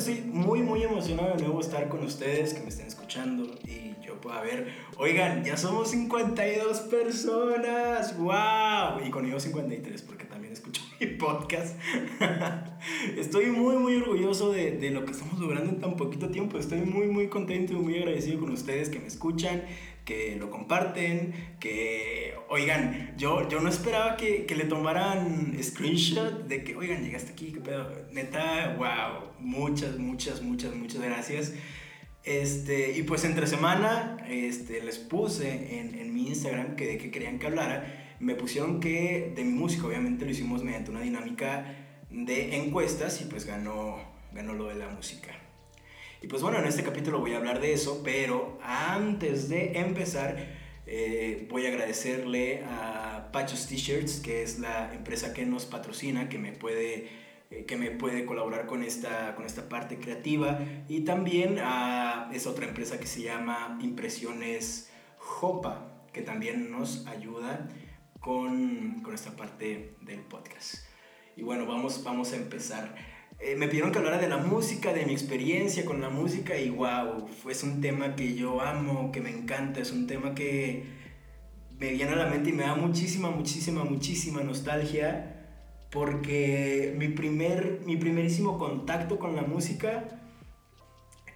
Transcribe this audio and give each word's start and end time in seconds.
estoy 0.00 0.22
muy, 0.22 0.60
muy 0.62 0.82
emocionado 0.82 1.36
de 1.36 1.42
nuevo 1.42 1.60
estar 1.60 1.88
con 1.88 2.02
ustedes, 2.02 2.54
que 2.54 2.60
me 2.60 2.70
estén 2.70 2.86
escuchando 2.86 3.44
y 3.64 3.94
yo 4.02 4.18
pueda 4.18 4.40
ver. 4.40 4.72
Oigan, 4.96 5.44
ya 5.44 5.58
somos 5.58 5.90
52 5.90 6.80
personas. 6.80 8.16
¡Wow! 8.16 9.06
Y 9.06 9.10
conmigo 9.10 9.38
53 9.38 10.02
porque 10.02 10.24
también 10.24 10.54
escucho 10.54 10.82
mi 11.00 11.06
podcast. 11.06 11.76
Estoy 13.16 13.46
muy, 13.46 13.76
muy 13.76 13.96
orgulloso 13.96 14.52
de, 14.52 14.72
de 14.72 14.90
lo 14.90 15.04
que 15.04 15.12
estamos 15.12 15.38
logrando 15.38 15.70
en 15.70 15.80
tan 15.80 15.96
poquito 15.96 16.30
tiempo. 16.30 16.58
Estoy 16.58 16.80
muy, 16.80 17.06
muy 17.06 17.28
contento 17.28 17.72
y 17.72 17.76
muy 17.76 17.96
agradecido 17.96 18.40
con 18.40 18.50
ustedes 18.50 18.88
que 18.88 18.98
me 18.98 19.06
escuchan 19.06 19.62
que 20.04 20.36
lo 20.36 20.50
comparten, 20.50 21.34
que, 21.60 22.34
oigan, 22.48 23.14
yo, 23.16 23.48
yo 23.48 23.60
no 23.60 23.68
esperaba 23.68 24.16
que, 24.16 24.44
que 24.44 24.56
le 24.56 24.64
tomaran 24.64 25.56
screenshot 25.62 26.48
de 26.48 26.64
que, 26.64 26.74
oigan, 26.74 27.04
llegaste 27.04 27.32
aquí, 27.32 27.52
qué 27.52 27.60
pedo. 27.60 27.88
Neta, 28.12 28.76
wow, 28.76 29.30
muchas, 29.38 29.98
muchas, 29.98 30.42
muchas, 30.42 30.74
muchas 30.74 31.00
gracias. 31.00 31.54
Este, 32.24 32.98
y 32.98 33.04
pues 33.04 33.24
entre 33.24 33.46
semana 33.46 34.18
este, 34.28 34.82
les 34.82 34.98
puse 34.98 35.78
en, 35.78 35.94
en 35.94 36.12
mi 36.12 36.28
Instagram 36.28 36.76
que 36.76 36.86
de 36.86 36.98
qué 36.98 37.10
querían 37.10 37.38
que 37.38 37.46
hablara. 37.46 38.16
Me 38.18 38.34
pusieron 38.34 38.80
que 38.80 39.32
de 39.34 39.44
mi 39.44 39.52
música, 39.52 39.86
obviamente 39.86 40.24
lo 40.24 40.30
hicimos 40.30 40.62
mediante 40.62 40.90
una 40.90 41.00
dinámica 41.00 41.79
de 42.10 42.56
encuestas 42.56 43.20
y 43.20 43.24
pues 43.24 43.46
ganó, 43.46 43.98
ganó 44.32 44.52
lo 44.54 44.68
de 44.68 44.74
la 44.74 44.88
música. 44.88 45.32
Y 46.22 46.26
pues 46.26 46.42
bueno, 46.42 46.58
en 46.58 46.66
este 46.66 46.82
capítulo 46.82 47.20
voy 47.20 47.32
a 47.32 47.38
hablar 47.38 47.60
de 47.60 47.72
eso, 47.72 48.02
pero 48.04 48.58
antes 48.62 49.48
de 49.48 49.78
empezar, 49.78 50.36
eh, 50.86 51.46
voy 51.50 51.64
a 51.64 51.70
agradecerle 51.70 52.62
a 52.64 53.30
Pachos 53.32 53.66
T-Shirts, 53.66 54.20
que 54.20 54.42
es 54.42 54.58
la 54.58 54.92
empresa 54.92 55.32
que 55.32 55.46
nos 55.46 55.64
patrocina, 55.64 56.28
que 56.28 56.38
me 56.38 56.52
puede, 56.52 57.08
eh, 57.50 57.64
que 57.64 57.76
me 57.76 57.90
puede 57.90 58.26
colaborar 58.26 58.66
con 58.66 58.82
esta, 58.82 59.34
con 59.34 59.46
esta 59.46 59.70
parte 59.70 59.98
creativa. 59.98 60.60
Y 60.88 61.00
también 61.00 61.58
a 61.58 62.28
esa 62.34 62.50
otra 62.50 62.66
empresa 62.66 63.00
que 63.00 63.06
se 63.06 63.22
llama 63.22 63.78
Impresiones 63.80 64.90
Jopa, 65.16 66.04
que 66.12 66.20
también 66.20 66.70
nos 66.70 67.06
ayuda 67.06 67.66
con, 68.20 69.00
con 69.00 69.14
esta 69.14 69.36
parte 69.36 69.94
del 70.02 70.20
podcast. 70.20 70.89
Y 71.40 71.42
bueno, 71.42 71.64
vamos, 71.64 72.04
vamos 72.04 72.34
a 72.34 72.36
empezar. 72.36 72.94
Eh, 73.38 73.56
me 73.56 73.66
pidieron 73.66 73.92
que 73.92 73.98
hablara 73.98 74.18
de 74.18 74.28
la 74.28 74.36
música, 74.36 74.92
de 74.92 75.06
mi 75.06 75.12
experiencia 75.12 75.86
con 75.86 76.02
la 76.02 76.10
música 76.10 76.54
y 76.58 76.68
wow, 76.68 77.30
es 77.48 77.62
un 77.62 77.80
tema 77.80 78.14
que 78.14 78.34
yo 78.34 78.60
amo, 78.60 79.10
que 79.10 79.22
me 79.22 79.30
encanta, 79.30 79.80
es 79.80 79.90
un 79.90 80.06
tema 80.06 80.34
que 80.34 80.84
me 81.78 81.92
viene 81.92 82.12
a 82.12 82.16
la 82.16 82.26
mente 82.26 82.50
y 82.50 82.52
me 82.52 82.64
da 82.64 82.74
muchísima, 82.74 83.30
muchísima, 83.30 83.84
muchísima 83.84 84.42
nostalgia 84.42 85.46
porque 85.90 86.94
mi, 86.98 87.08
primer, 87.08 87.80
mi 87.86 87.96
primerísimo 87.96 88.58
contacto 88.58 89.18
con 89.18 89.34
la 89.34 89.42
música 89.42 90.20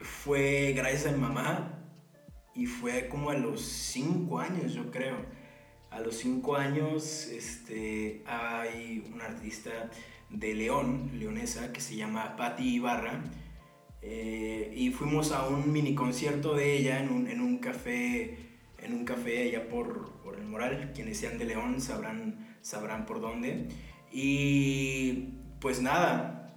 fue 0.02 0.74
gracias 0.76 1.06
a 1.06 1.12
mi 1.12 1.22
mamá 1.22 1.82
y 2.54 2.66
fue 2.66 3.08
como 3.08 3.30
a 3.30 3.34
los 3.38 3.62
5 3.62 4.38
años 4.38 4.74
yo 4.74 4.90
creo. 4.90 5.16
A 5.94 6.00
los 6.00 6.16
5 6.16 6.56
años 6.56 7.28
este, 7.28 8.24
hay 8.26 9.08
un 9.14 9.20
artista 9.20 9.70
de 10.28 10.54
León, 10.54 11.12
leonesa, 11.14 11.72
que 11.72 11.80
se 11.80 11.94
llama 11.94 12.34
Patti 12.36 12.74
Ibarra. 12.74 13.22
Eh, 14.02 14.74
y 14.76 14.90
fuimos 14.90 15.30
a 15.30 15.46
un 15.46 15.70
mini 15.70 15.94
concierto 15.94 16.54
de 16.54 16.76
ella 16.76 16.98
en 16.98 17.10
un, 17.10 17.28
en 17.28 17.40
un 17.40 17.58
café 17.58 18.36
en 18.78 18.92
un 18.92 19.04
café 19.04 19.44
allá 19.44 19.68
por, 19.68 20.10
por, 20.24 20.36
el 20.36 20.44
Moral. 20.46 20.90
Quienes 20.94 21.18
sean 21.18 21.38
de 21.38 21.44
León 21.44 21.80
sabrán, 21.80 22.56
sabrán 22.60 23.06
por 23.06 23.20
dónde. 23.20 23.68
Y 24.12 25.28
pues 25.60 25.80
nada, 25.80 26.54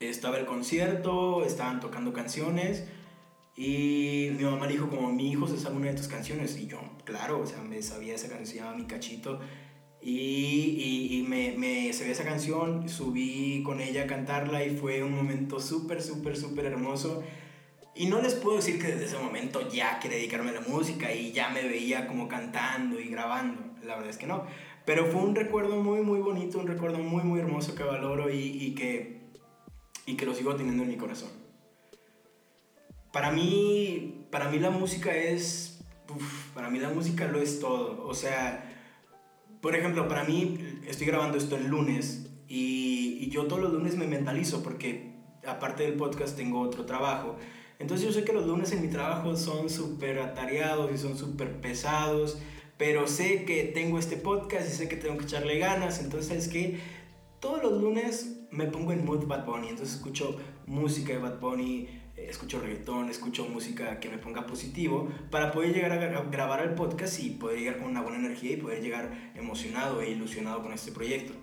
estaba 0.00 0.36
el 0.36 0.46
concierto, 0.46 1.44
estaban 1.44 1.78
tocando 1.78 2.12
canciones. 2.12 2.88
Y 3.60 4.30
mi 4.38 4.44
mamá 4.44 4.68
dijo 4.68 4.88
como, 4.88 5.10
mi 5.10 5.32
hijo 5.32 5.48
se 5.48 5.58
sabe 5.58 5.74
una 5.74 5.88
de 5.88 5.94
tus 5.94 6.06
canciones. 6.06 6.56
Y 6.56 6.68
yo, 6.68 6.78
claro, 7.02 7.40
o 7.40 7.46
sea, 7.46 7.60
me 7.60 7.82
sabía 7.82 8.14
esa 8.14 8.28
canción, 8.28 8.76
Mi 8.76 8.84
Cachito. 8.84 9.40
Y, 10.00 11.10
y, 11.10 11.26
me, 11.28 11.56
me 11.58 11.92
sabía 11.92 12.12
esa 12.12 12.22
canción, 12.22 12.88
subí 12.88 13.64
con 13.64 13.80
ella 13.80 14.04
a 14.04 14.06
cantarla 14.06 14.64
y 14.64 14.76
fue 14.76 15.02
un 15.02 15.12
momento 15.12 15.58
súper, 15.58 16.00
súper, 16.00 16.36
súper 16.36 16.66
hermoso. 16.66 17.24
Y 17.96 18.06
no 18.06 18.22
les 18.22 18.34
puedo 18.34 18.58
decir 18.58 18.80
que 18.80 18.92
desde 18.92 19.06
ese 19.06 19.18
momento 19.18 19.68
ya 19.68 19.98
quería 19.98 20.18
dedicarme 20.18 20.50
a 20.50 20.54
la 20.54 20.60
música 20.60 21.12
y 21.12 21.32
ya 21.32 21.48
me 21.48 21.64
veía 21.64 22.06
como 22.06 22.28
cantando 22.28 23.00
y 23.00 23.08
grabando. 23.08 23.60
La 23.82 23.96
verdad 23.96 24.10
es 24.10 24.18
que 24.18 24.28
no. 24.28 24.44
Pero 24.86 25.06
fue 25.06 25.20
un 25.20 25.34
recuerdo 25.34 25.82
muy, 25.82 26.02
muy 26.02 26.20
bonito, 26.20 26.60
un 26.60 26.68
recuerdo 26.68 26.98
muy, 26.98 27.24
muy 27.24 27.40
hermoso 27.40 27.74
que 27.74 27.82
valoro 27.82 28.32
y, 28.32 28.38
y 28.38 28.76
que, 28.76 29.32
y 30.06 30.14
que 30.14 30.26
lo 30.26 30.32
sigo 30.32 30.54
teniendo 30.54 30.84
en 30.84 30.90
mi 30.90 30.96
corazón. 30.96 31.47
Para 33.12 33.30
mí, 33.30 34.26
para 34.30 34.48
mí 34.50 34.58
la 34.58 34.70
música 34.70 35.14
es... 35.16 35.80
Para 36.54 36.70
mí 36.70 36.78
la 36.78 36.90
música 36.90 37.26
lo 37.26 37.40
es 37.40 37.60
todo. 37.60 38.06
O 38.06 38.14
sea 38.14 38.64
por 39.60 39.74
ejemplo, 39.74 40.08
para 40.08 40.24
mí, 40.24 40.58
estoy 40.86 41.06
grabando 41.06 41.36
esto 41.36 41.56
el 41.56 41.66
lunes 41.66 42.26
y, 42.46 43.18
y, 43.20 43.30
yo 43.30 43.46
todos 43.46 43.60
los 43.60 43.72
lunes 43.72 43.96
me 43.96 44.06
mentalizo 44.06 44.62
porque 44.62 45.14
aparte 45.46 45.82
del 45.82 45.94
podcast 45.94 46.36
tengo 46.36 46.60
otro 46.60 46.84
trabajo. 46.84 47.36
Entonces 47.78 48.06
yo 48.06 48.12
sé 48.12 48.24
que 48.24 48.32
los 48.32 48.46
lunes 48.46 48.72
en 48.72 48.82
mi 48.82 48.88
trabajo 48.88 49.36
son 49.36 49.68
súper 49.68 50.20
atareados 50.20 50.90
y 50.92 50.98
son 50.98 51.16
súper 51.16 51.60
pesados, 51.60 52.38
pero 52.76 53.06
sé 53.08 53.44
que 53.44 53.64
tengo 53.64 53.98
este 53.98 54.16
podcast 54.16 54.68
y 54.68 54.72
sé 54.72 54.88
que 54.88 54.96
tengo 54.96 55.16
que 55.18 55.24
echarle 55.24 55.58
ganas. 55.58 56.00
Entonces 56.00 56.44
es 56.44 56.48
que 56.48 56.78
todos 57.40 57.62
los 57.62 57.80
lunes 57.80 58.46
me 58.50 58.66
pongo 58.66 58.92
en 58.92 59.04
mood 59.04 59.26
Bad 59.26 59.44
Bunny, 59.44 59.68
entonces 59.68 59.96
escucho 59.96 60.36
música 60.66 61.12
de 61.12 61.18
Bad 61.18 61.40
Bunny, 61.40 61.88
escucho 62.26 62.60
reggaetón, 62.60 63.08
escucho 63.10 63.46
música 63.46 64.00
que 64.00 64.08
me 64.08 64.18
ponga 64.18 64.46
positivo 64.46 65.08
para 65.30 65.52
poder 65.52 65.74
llegar 65.74 65.92
a 65.92 66.22
grabar 66.22 66.62
el 66.62 66.74
podcast 66.74 67.20
y 67.20 67.30
poder 67.30 67.58
llegar 67.58 67.78
con 67.78 67.88
una 67.88 68.02
buena 68.02 68.18
energía 68.18 68.52
y 68.52 68.56
poder 68.56 68.82
llegar 68.82 69.32
emocionado 69.34 70.00
e 70.00 70.10
ilusionado 70.10 70.62
con 70.62 70.72
este 70.72 70.92
proyecto. 70.92 71.34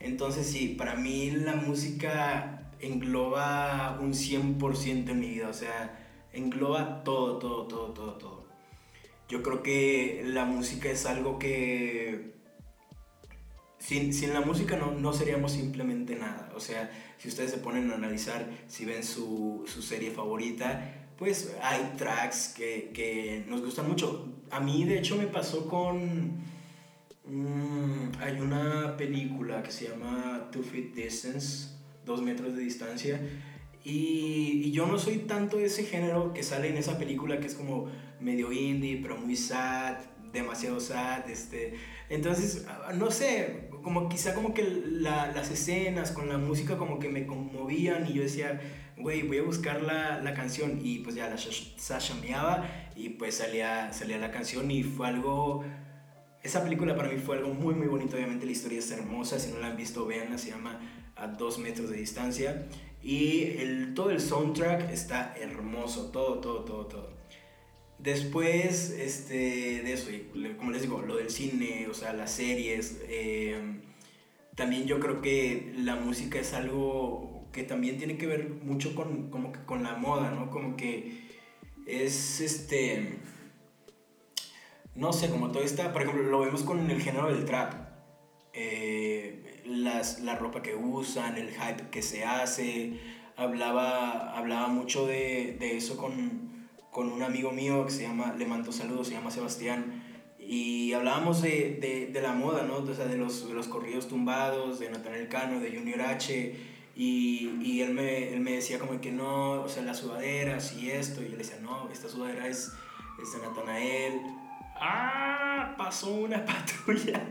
Entonces 0.00 0.46
sí, 0.46 0.74
para 0.78 0.94
mí 0.94 1.30
la 1.30 1.54
música 1.54 2.72
engloba 2.80 3.98
un 4.00 4.12
100% 4.12 5.10
en 5.10 5.20
mi 5.20 5.30
vida, 5.30 5.48
o 5.48 5.54
sea, 5.54 5.98
engloba 6.32 7.02
todo, 7.02 7.38
todo, 7.38 7.66
todo, 7.66 7.92
todo, 7.92 8.12
todo. 8.14 8.46
Yo 9.28 9.42
creo 9.42 9.62
que 9.62 10.22
la 10.24 10.44
música 10.44 10.90
es 10.90 11.06
algo 11.06 11.38
que 11.38 12.36
sin, 13.78 14.12
sin, 14.12 14.32
la 14.32 14.40
música 14.40 14.76
no, 14.76 14.92
no, 14.92 15.12
seríamos 15.12 15.52
simplemente 15.52 16.16
nada. 16.16 16.52
O 16.54 16.60
sea, 16.60 16.90
si 17.18 17.28
ustedes 17.28 17.50
se 17.50 17.58
ponen 17.58 17.90
a 17.90 17.94
analizar, 17.94 18.46
si 18.68 18.84
ven 18.84 19.02
su, 19.02 19.64
su 19.66 19.82
serie 19.82 20.10
favorita, 20.10 21.06
pues 21.18 21.54
hay 21.62 21.94
tracks 21.96 22.54
que, 22.56 22.90
que, 22.92 23.44
nos 23.48 23.62
gustan 23.62 23.88
mucho. 23.88 24.32
A 24.50 24.60
mí, 24.60 24.84
de 24.84 24.98
hecho, 24.98 25.16
me 25.16 25.26
pasó 25.26 25.66
con... 25.66 26.44
Mmm, 27.24 28.12
hay 28.20 28.38
una 28.40 28.96
película 28.96 29.62
que 29.62 29.72
se 29.72 29.88
llama 29.88 30.48
Two 30.52 30.62
Feet 30.62 30.94
Distance, 30.94 31.70
dos 32.04 32.22
metros 32.22 32.54
de 32.54 32.62
distancia. 32.62 33.20
Y, 33.82 34.62
y, 34.64 34.70
yo 34.72 34.86
no 34.86 34.98
soy 34.98 35.18
tanto 35.18 35.56
de 35.56 35.66
ese 35.66 35.84
género 35.84 36.32
que 36.32 36.42
sale 36.42 36.68
en 36.68 36.76
esa 36.76 36.98
película 36.98 37.40
que 37.40 37.46
es 37.46 37.54
como 37.54 37.88
medio 38.20 38.52
indie, 38.52 38.98
pero 39.00 39.16
muy 39.16 39.36
sad, 39.36 39.96
demasiado 40.36 40.80
sad. 40.80 41.28
Este. 41.28 41.74
Entonces, 42.08 42.66
no 42.94 43.10
sé, 43.10 43.68
como 43.82 44.08
quizá 44.08 44.34
como 44.34 44.54
que 44.54 44.62
la, 44.62 45.32
las 45.32 45.50
escenas 45.50 46.12
con 46.12 46.28
la 46.28 46.38
música 46.38 46.76
como 46.76 46.98
que 46.98 47.08
me 47.08 47.26
conmovían 47.26 48.06
y 48.06 48.14
yo 48.14 48.22
decía, 48.22 48.60
güey, 48.96 49.22
voy 49.22 49.38
a 49.38 49.42
buscar 49.42 49.82
la, 49.82 50.20
la, 50.20 50.34
canción 50.34 50.80
y 50.82 51.00
pues 51.00 51.14
ya 51.16 51.28
la 51.28 51.36
sashameaba 51.36 52.66
y 52.94 53.10
pues 53.10 53.36
salía, 53.36 53.92
salía 53.92 54.18
la 54.18 54.30
canción 54.30 54.70
y 54.70 54.82
fue 54.82 55.08
algo... 55.08 55.64
Esa 56.42 56.62
película 56.62 56.94
para 56.94 57.08
mí 57.08 57.18
fue 57.18 57.38
algo 57.38 57.52
muy 57.52 57.74
muy 57.74 57.88
bonito, 57.88 58.16
obviamente 58.16 58.46
la 58.46 58.52
historia 58.52 58.78
es 58.78 58.90
hermosa, 58.92 59.40
si 59.40 59.50
no 59.50 59.58
la 59.58 59.66
han 59.66 59.76
visto 59.76 60.06
véanla, 60.06 60.38
se 60.38 60.50
llama 60.50 60.78
A 61.16 61.26
dos 61.26 61.58
metros 61.58 61.90
de 61.90 61.96
distancia 61.96 62.66
y 63.02 63.42
el, 63.58 63.94
todo 63.94 64.10
el 64.10 64.20
soundtrack 64.20 64.90
está 64.90 65.34
hermoso, 65.38 66.10
todo, 66.10 66.40
todo, 66.40 66.64
todo, 66.64 66.86
todo. 66.86 67.15
Después 67.98 68.90
este, 68.90 69.82
de 69.82 69.92
eso, 69.92 70.10
como 70.58 70.70
les 70.70 70.82
digo, 70.82 71.00
lo 71.02 71.16
del 71.16 71.30
cine, 71.30 71.88
o 71.88 71.94
sea, 71.94 72.12
las 72.12 72.32
series, 72.32 73.00
eh, 73.08 73.80
también 74.54 74.86
yo 74.86 75.00
creo 75.00 75.22
que 75.22 75.72
la 75.78 75.96
música 75.96 76.38
es 76.38 76.52
algo 76.52 77.48
que 77.52 77.62
también 77.62 77.96
tiene 77.98 78.18
que 78.18 78.26
ver 78.26 78.50
mucho 78.50 78.94
con, 78.94 79.30
como 79.30 79.50
que 79.52 79.60
con 79.64 79.82
la 79.82 79.96
moda, 79.96 80.30
¿no? 80.30 80.50
Como 80.50 80.76
que 80.76 81.26
es 81.86 82.40
este, 82.40 83.18
no 84.94 85.12
sé, 85.12 85.30
como 85.30 85.50
todo 85.52 85.62
está, 85.62 85.92
por 85.92 86.02
ejemplo, 86.02 86.22
lo 86.24 86.40
vemos 86.40 86.62
con 86.62 86.90
el 86.90 87.00
género 87.00 87.32
del 87.32 87.44
trap. 87.44 87.74
Eh, 88.52 89.62
las, 89.66 90.20
la 90.20 90.36
ropa 90.36 90.62
que 90.62 90.74
usan, 90.74 91.36
el 91.36 91.50
hype 91.50 91.90
que 91.90 92.02
se 92.02 92.24
hace, 92.24 92.98
hablaba, 93.36 94.36
hablaba 94.36 94.68
mucho 94.68 95.06
de, 95.06 95.56
de 95.58 95.76
eso 95.76 95.96
con, 95.96 96.55
con 96.96 97.12
un 97.12 97.22
amigo 97.22 97.52
mío 97.52 97.84
que 97.84 97.92
se 97.92 98.04
llama, 98.04 98.34
le 98.38 98.46
mando 98.46 98.72
saludos, 98.72 99.08
se 99.08 99.12
llama 99.12 99.30
Sebastián, 99.30 100.02
y, 100.38 100.94
hablábamos 100.94 101.42
de, 101.42 101.76
de, 101.78 102.06
de, 102.06 102.22
la 102.22 102.32
moda, 102.32 102.62
¿no? 102.62 102.76
O 102.76 102.94
sea, 102.94 103.04
de 103.04 103.18
los, 103.18 103.46
de 103.46 103.52
los 103.52 103.68
corridos 103.68 104.08
tumbados, 104.08 104.78
de 104.78 104.88
Natanael 104.88 105.28
Cano, 105.28 105.60
de 105.60 105.76
Junior 105.76 106.00
H. 106.00 106.56
Y, 106.96 107.50
y 107.60 107.82
él, 107.82 107.92
me, 107.92 108.32
él, 108.32 108.40
me, 108.40 108.52
decía 108.52 108.78
como 108.78 108.98
que 108.98 109.12
no, 109.12 109.60
o 109.60 109.68
sea, 109.68 109.82
las 109.82 109.98
sudaderas 109.98 110.74
y 110.74 110.90
esto. 110.90 111.20
Y 111.20 111.26
yo 111.26 111.30
le 111.32 111.38
decía, 111.38 111.58
no, 111.60 111.90
esta 111.90 112.08
sudadera 112.08 112.48
es, 112.48 112.72
es 113.22 113.32
de 113.34 113.46
Natanael. 113.46 114.22
¡Ah! 114.76 115.74
Pasó 115.76 116.14
una 116.14 116.44
patrulla. 116.46 117.30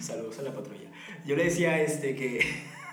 Saludos 0.00 0.38
a 0.40 0.42
la 0.42 0.52
patrulla. 0.52 0.90
Yo 1.24 1.34
le 1.34 1.44
decía 1.44 1.80
este 1.80 2.14
que... 2.14 2.44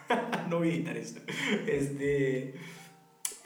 no 0.49 0.59
voy 0.59 0.69
a 0.69 0.73
editar 0.75 0.95
esto. 0.95 1.19
Este... 1.67 2.53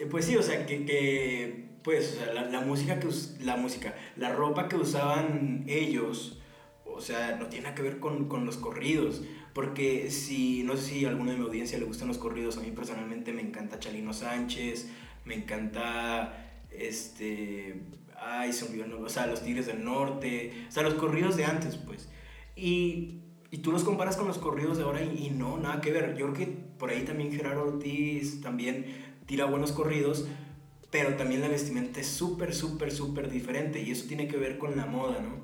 Pues 0.08 0.24
sí, 0.24 0.36
o 0.36 0.42
sea, 0.42 0.66
que, 0.66 0.84
que 0.84 1.71
pues, 1.82 2.12
o 2.12 2.24
sea, 2.24 2.32
la, 2.32 2.44
la, 2.44 2.60
música 2.60 3.00
que 3.00 3.08
la 3.40 3.56
música, 3.56 3.94
la 4.16 4.32
ropa 4.32 4.68
que 4.68 4.76
usaban 4.76 5.64
ellos, 5.66 6.38
o 6.84 7.00
sea, 7.00 7.36
no 7.36 7.46
tiene 7.46 7.64
nada 7.64 7.74
que 7.74 7.82
ver 7.82 7.98
con, 7.98 8.28
con, 8.28 8.44
los 8.44 8.56
corridos, 8.56 9.22
porque 9.52 10.10
si, 10.10 10.62
no 10.62 10.76
sé 10.76 10.82
si 10.82 11.04
a 11.04 11.08
alguno 11.08 11.30
de 11.30 11.38
mi 11.38 11.44
audiencia 11.44 11.78
le 11.78 11.84
gustan 11.84 12.08
los 12.08 12.18
corridos, 12.18 12.56
a 12.58 12.60
mí 12.60 12.70
personalmente 12.70 13.32
me 13.32 13.42
encanta 13.42 13.78
Chalino 13.78 14.12
Sánchez, 14.12 14.90
me 15.24 15.34
encanta, 15.34 16.50
este, 16.70 17.80
ay, 18.20 18.52
se 18.52 18.66
olvidó, 18.66 19.00
o 19.00 19.08
sea, 19.08 19.26
los 19.26 19.42
Tigres 19.42 19.66
del 19.66 19.84
Norte, 19.84 20.66
o 20.68 20.72
sea, 20.72 20.82
los 20.82 20.94
corridos 20.94 21.36
de 21.36 21.44
antes, 21.44 21.76
pues, 21.76 22.08
y, 22.54 23.18
y 23.50 23.58
tú 23.58 23.72
los 23.72 23.84
comparas 23.84 24.16
con 24.16 24.28
los 24.28 24.38
corridos 24.38 24.78
de 24.78 24.84
ahora 24.84 25.02
y, 25.02 25.26
y 25.26 25.30
no, 25.30 25.58
nada 25.58 25.80
que 25.80 25.92
ver, 25.92 26.16
yo 26.16 26.32
creo 26.32 26.46
que 26.46 26.46
por 26.78 26.90
ahí 26.90 27.02
también 27.04 27.32
Gerardo 27.32 27.64
Ortiz 27.64 28.40
también 28.40 28.86
tira 29.26 29.46
buenos 29.46 29.72
corridos, 29.72 30.26
pero 30.92 31.16
también 31.16 31.40
la 31.40 31.48
vestimenta 31.48 32.00
es 32.00 32.06
súper, 32.06 32.54
súper, 32.54 32.92
súper 32.92 33.30
diferente 33.30 33.80
y 33.80 33.90
eso 33.90 34.06
tiene 34.06 34.28
que 34.28 34.36
ver 34.36 34.58
con 34.58 34.76
la 34.76 34.84
moda, 34.84 35.20
¿no? 35.20 35.40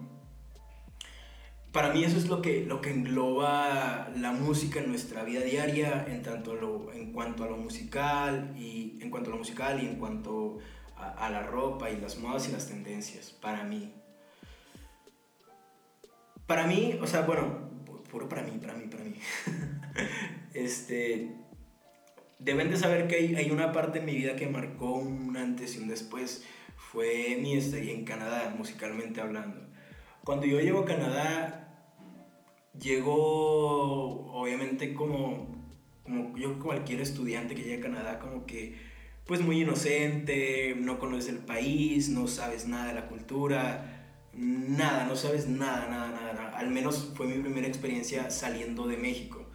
Para 1.72 1.90
mí 1.92 2.04
eso 2.04 2.18
es 2.18 2.28
lo 2.28 2.42
que, 2.42 2.66
lo 2.66 2.82
que 2.82 2.90
engloba 2.90 4.10
la 4.14 4.32
música 4.32 4.78
en 4.78 4.88
nuestra 4.88 5.24
vida 5.24 5.40
diaria 5.40 6.04
en, 6.06 6.22
tanto 6.22 6.54
lo, 6.54 6.92
en 6.92 7.12
cuanto 7.12 7.44
a 7.44 7.48
lo 7.48 7.56
musical 7.56 8.54
y 8.58 8.98
en 9.00 9.10
cuanto 9.10 9.30
a 9.30 9.32
lo 9.32 9.38
musical 9.38 9.82
y 9.82 9.86
en 9.86 9.96
cuanto 9.96 10.58
a, 10.96 11.26
a 11.26 11.30
la 11.30 11.42
ropa 11.42 11.90
y 11.90 11.98
las 11.98 12.18
modas 12.18 12.46
y 12.50 12.52
las 12.52 12.68
tendencias, 12.68 13.30
para 13.30 13.64
mí. 13.64 13.94
Para 16.46 16.66
mí, 16.66 16.98
o 17.00 17.06
sea, 17.06 17.22
bueno, 17.22 17.70
puro 18.10 18.28
para 18.28 18.42
mí, 18.42 18.58
para 18.60 18.74
mí, 18.74 18.86
para 18.86 19.04
mí. 19.04 19.18
este, 20.52 21.34
deben 22.38 22.70
de 22.70 22.76
saber 22.76 23.08
que 23.08 23.16
hay, 23.16 23.34
hay, 23.36 23.50
una 23.50 23.72
parte 23.72 23.98
en 23.98 24.06
mi 24.06 24.14
vida 24.14 24.36
que 24.36 24.46
marcó 24.46 24.94
un 24.94 25.36
antes 25.36 25.76
y 25.76 25.78
un 25.78 25.88
después. 25.88 26.44
Fue 26.76 27.38
mi 27.40 27.56
estadía 27.56 27.92
en 27.92 28.04
Canadá, 28.04 28.54
musicalmente 28.56 29.20
hablando. 29.20 29.60
Cuando 30.24 30.46
yo 30.46 30.60
llego 30.60 30.80
a 30.80 30.84
Canadá, 30.84 31.68
llegó 32.78 34.32
obviamente 34.32 34.94
como, 34.94 35.48
como 36.04 36.36
yo 36.36 36.58
cualquier 36.58 37.00
estudiante 37.00 37.54
que 37.54 37.62
llega 37.62 37.78
a 37.78 37.90
Canadá, 37.90 38.18
como 38.18 38.46
que 38.46 38.76
pues 39.26 39.42
muy 39.42 39.60
inocente, 39.60 40.74
no 40.78 40.98
conoces 40.98 41.28
el 41.28 41.38
país, 41.38 42.08
no 42.08 42.26
sabes 42.26 42.66
nada 42.66 42.88
de 42.88 42.94
la 42.94 43.08
cultura, 43.08 44.08
nada, 44.32 45.04
no 45.04 45.16
sabes 45.16 45.48
nada, 45.48 45.86
nada, 45.88 46.08
nada. 46.10 46.32
nada. 46.32 46.58
Al 46.58 46.70
menos 46.70 47.12
fue 47.14 47.26
mi 47.26 47.42
primera 47.42 47.66
experiencia 47.66 48.30
saliendo 48.30 48.86
de 48.86 48.96
México. 48.96 49.47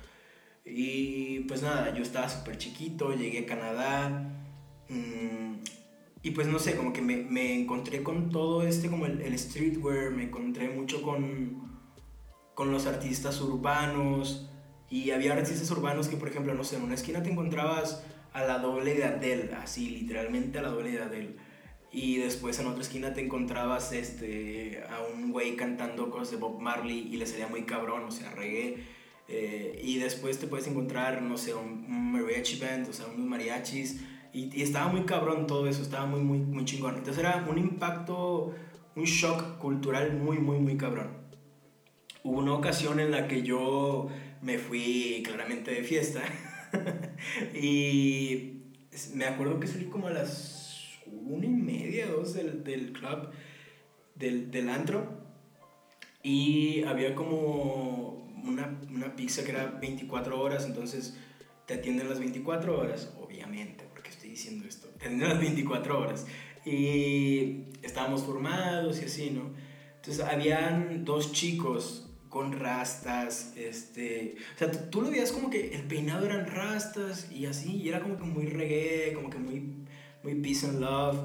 Y 0.66 1.42
pues 1.42 1.62
nada, 1.62 1.94
yo 1.94 2.04
estaba 2.04 2.30
súper 2.30 2.58
chiquito, 2.58 3.14
llegué 3.14 3.40
a 3.40 3.46
Canadá. 3.46 4.10
Mmm, 4.90 5.56
y 6.22 6.32
pues 6.32 6.48
no 6.48 6.58
sé, 6.58 6.78
como 6.78 6.94
que 6.94 7.02
me, 7.02 7.18
me, 7.18 7.54
encontré 7.54 8.02
con 8.02 8.30
todo 8.30 8.64
este, 8.64 8.90
como 8.90 9.06
el, 9.06 9.22
el, 9.22 9.38
streetwear, 9.38 10.12
me 10.12 10.24
encontré 10.24 10.70
mucho 10.70 11.02
con, 11.02 11.82
con 12.56 12.72
los 12.72 12.88
artistas 12.88 13.42
urbanos. 13.42 14.50
Y 14.90 15.12
había 15.12 15.34
artistas 15.34 15.70
urbanos 15.72 16.08
que, 16.08 16.18
por 16.18 16.30
ejemplo, 16.30 16.54
no 16.54 16.64
sé, 16.64 16.78
en 16.78 16.84
una 16.84 16.96
esquina 16.96 17.22
te 17.24 17.30
encontrabas 17.32 18.04
a 18.32 18.44
la 18.46 18.60
doble 18.60 18.96
de 18.96 19.04
Adele, 19.04 19.54
así, 19.56 19.90
literalmente 19.90 20.60
a 20.60 20.62
la 20.62 20.70
doble 20.70 20.92
de 20.92 21.02
Adele. 21.02 21.36
Y 21.92 22.18
después 22.18 22.58
en 22.60 22.68
otra 22.68 22.82
esquina 22.82 23.14
te 23.14 23.22
encontrabas 23.22 23.92
este, 23.92 24.84
a 24.90 25.02
un 25.14 25.32
güey 25.32 25.56
cantando 25.56 26.10
cosas 26.10 26.32
de 26.32 26.38
Bob 26.38 26.60
Marley 26.60 27.10
y 27.12 27.18
le 27.18 27.28
salía 27.28 27.48
muy 27.48 27.64
cabrón, 27.64 28.04
o 28.06 28.12
sea, 28.12 28.32
reggae 28.32 28.84
eh, 29.36 29.80
y 29.82 29.98
después 29.98 30.38
te 30.38 30.46
puedes 30.46 30.68
encontrar, 30.68 31.24
no 31.24 31.38
sé, 31.38 31.56
un, 31.56 31.86
un 31.90 32.12
mariachi 32.12 32.60
band, 32.60 32.88
o 32.88 32.94
sea, 32.94 33.08
unos 33.08 33.26
mariachis. 33.26 34.00
Y, 34.32 34.56
y, 34.56 34.62
estaba 34.62 34.92
muy 34.92 35.06
cabrón 35.06 35.48
todo 35.48 35.68
eso, 35.68 35.82
estaba 35.82 36.06
muy, 36.06 36.22
muy, 36.22 36.38
muy 36.38 36.66
chingón. 36.66 36.98
Entonces 36.98 37.18
era 37.18 37.44
un 37.50 37.58
impacto, 37.58 38.54
un 38.96 39.04
shock 39.06 39.58
cultural 39.58 40.16
muy, 40.18 40.38
muy, 40.38 40.60
muy 40.60 40.78
cabrón. 40.78 41.18
Hubo 42.24 42.40
una 42.40 42.54
ocasión 42.54 43.00
en 43.00 43.10
la 43.10 43.28
que 43.28 43.42
yo 43.42 44.08
me 44.44 44.60
fui 44.60 45.24
claramente 45.26 45.72
de 45.72 45.84
fiesta. 45.84 46.22
y 47.60 48.62
me 49.16 49.26
acuerdo 49.26 49.60
que 49.60 49.66
salí 49.66 49.86
como 49.86 50.08
a 50.08 50.12
las 50.12 51.00
una 51.12 51.46
y 51.48 51.50
media, 51.50 52.06
dos 52.06 52.36
del, 52.36 52.64
del 52.64 52.94
club, 52.94 53.30
del, 54.14 54.52
del 54.52 54.70
antro. 54.70 55.24
Y 56.22 56.84
había 56.84 57.16
como 57.16 58.23
una, 58.44 58.80
una 58.90 59.16
pizza 59.16 59.44
que 59.44 59.52
era 59.52 59.66
24 59.66 60.40
horas, 60.40 60.66
entonces 60.66 61.18
te 61.66 61.76
atienden 61.76 62.10
las 62.10 62.20
24 62.20 62.80
horas, 62.80 63.14
obviamente, 63.20 63.86
porque 63.90 64.10
estoy 64.10 64.30
diciendo 64.32 64.66
esto, 64.68 64.88
te 64.90 65.06
atienden 65.06 65.30
las 65.30 65.40
24 65.40 66.00
horas. 66.00 66.26
Y 66.66 67.66
estábamos 67.82 68.24
formados 68.24 69.02
y 69.02 69.06
así, 69.06 69.32
¿no? 69.32 69.52
Entonces 69.96 70.24
habían 70.24 71.06
dos 71.06 71.32
chicos 71.32 72.10
con 72.30 72.52
rastas, 72.52 73.54
este, 73.56 74.38
o 74.56 74.58
sea, 74.58 74.72
tú, 74.90 75.04
lo 75.04 75.12
veías 75.12 75.32
como 75.32 75.52
que 75.52 75.76
el 75.76 75.84
peinado 75.84 76.26
eran 76.26 76.48
rastas 76.48 77.32
y 77.32 77.46
así, 77.46 77.78
y 77.78 77.90
era 77.90 78.02
como 78.02 78.18
que 78.18 78.24
muy 78.24 78.48
reggae, 78.48 79.14
como 79.14 79.30
que 79.30 79.38
muy, 79.38 79.86
muy 80.24 80.36
peace 80.42 80.66
and 80.66 80.80
love, 80.80 81.20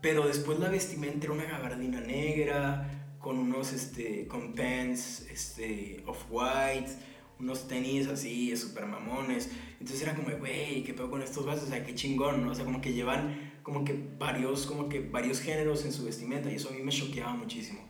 pero 0.00 0.24
después 0.26 0.60
la 0.60 0.68
vestimenta 0.68 1.26
era 1.26 1.34
una 1.34 1.46
gabardina 1.46 2.00
negra, 2.00 3.01
con 3.22 3.38
unos, 3.38 3.72
este, 3.72 4.26
con 4.26 4.54
pants, 4.54 5.26
este, 5.30 6.02
off-white, 6.06 6.90
unos 7.38 7.66
tenis 7.68 8.08
así, 8.08 8.54
super 8.56 8.86
mamones. 8.86 9.50
Entonces 9.80 10.02
era 10.02 10.14
como, 10.14 10.36
güey, 10.36 10.82
¿qué 10.84 10.92
pedo 10.92 11.10
con 11.10 11.22
estos 11.22 11.46
vasos? 11.46 11.64
O 11.64 11.68
sea, 11.68 11.84
qué 11.84 11.94
chingón, 11.94 12.44
¿no? 12.44 12.50
O 12.50 12.54
sea, 12.54 12.64
como 12.64 12.80
que 12.80 12.92
llevan 12.92 13.52
como 13.62 13.84
que 13.84 13.96
varios, 14.18 14.66
como 14.66 14.88
que 14.88 15.00
varios 15.00 15.40
géneros 15.40 15.84
en 15.84 15.92
su 15.92 16.04
vestimenta 16.04 16.50
y 16.50 16.56
eso 16.56 16.68
a 16.68 16.72
mí 16.72 16.82
me 16.82 16.90
choqueaba 16.90 17.32
muchísimo. 17.34 17.80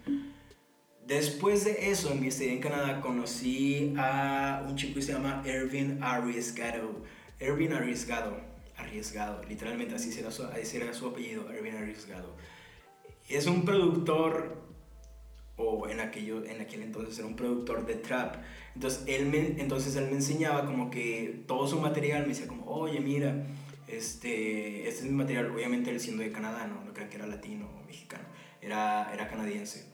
Después 1.06 1.64
de 1.64 1.90
eso, 1.90 2.12
en 2.12 2.20
mi 2.20 2.28
estadía 2.28 2.52
en 2.52 2.60
Canadá, 2.60 3.00
conocí 3.00 3.94
a 3.96 4.64
un 4.68 4.76
chico 4.76 4.94
que 4.94 5.02
se 5.02 5.12
llama 5.12 5.42
Ervin 5.44 6.02
Arriesgado. 6.02 7.02
Ervin 7.40 7.72
Arriesgado, 7.72 8.40
arriesgado, 8.76 9.42
literalmente 9.48 9.94
así 9.94 10.16
era 10.16 10.30
su, 10.30 10.44
así 10.44 10.76
era 10.76 10.92
su 10.94 11.08
apellido, 11.08 11.50
Ervin 11.50 11.74
Arriesgado. 11.74 12.36
Es 13.28 13.46
un 13.46 13.64
productor 13.64 14.71
o 15.56 15.88
en, 15.88 16.00
aquello, 16.00 16.44
en 16.44 16.60
aquel 16.60 16.82
entonces 16.82 17.18
era 17.18 17.26
un 17.26 17.36
productor 17.36 17.86
de 17.86 17.94
trap. 17.94 18.36
Entonces 18.74 19.04
él, 19.06 19.26
me, 19.26 19.60
entonces 19.60 19.94
él 19.96 20.06
me 20.06 20.16
enseñaba 20.16 20.64
como 20.66 20.90
que 20.90 21.44
todo 21.46 21.66
su 21.68 21.78
material, 21.78 22.22
me 22.22 22.28
decía 22.28 22.46
como, 22.46 22.66
oye, 22.66 23.00
mira, 23.00 23.46
este, 23.86 24.88
este 24.88 25.00
es 25.00 25.04
mi 25.04 25.12
material, 25.16 25.50
obviamente 25.50 25.90
él 25.90 26.00
siendo 26.00 26.22
de 26.22 26.32
Canadá, 26.32 26.66
no, 26.66 26.82
no 26.84 26.92
creo 26.94 27.08
que 27.10 27.16
era 27.16 27.26
latino 27.26 27.68
o 27.68 27.86
mexicano, 27.86 28.24
era, 28.60 29.12
era 29.12 29.28
canadiense. 29.28 29.92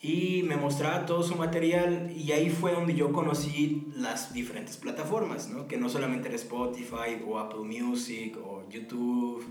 Y 0.00 0.44
me 0.44 0.56
mostraba 0.56 1.06
todo 1.06 1.24
su 1.24 1.34
material 1.34 2.12
y 2.16 2.30
ahí 2.30 2.50
fue 2.50 2.72
donde 2.72 2.94
yo 2.94 3.12
conocí 3.12 3.88
las 3.96 4.32
diferentes 4.32 4.76
plataformas, 4.76 5.48
¿no? 5.48 5.66
Que 5.66 5.76
no 5.76 5.88
solamente 5.88 6.28
era 6.28 6.36
Spotify 6.36 7.20
o 7.26 7.36
Apple 7.36 7.62
Music 7.62 8.36
o 8.36 8.64
YouTube 8.70 9.44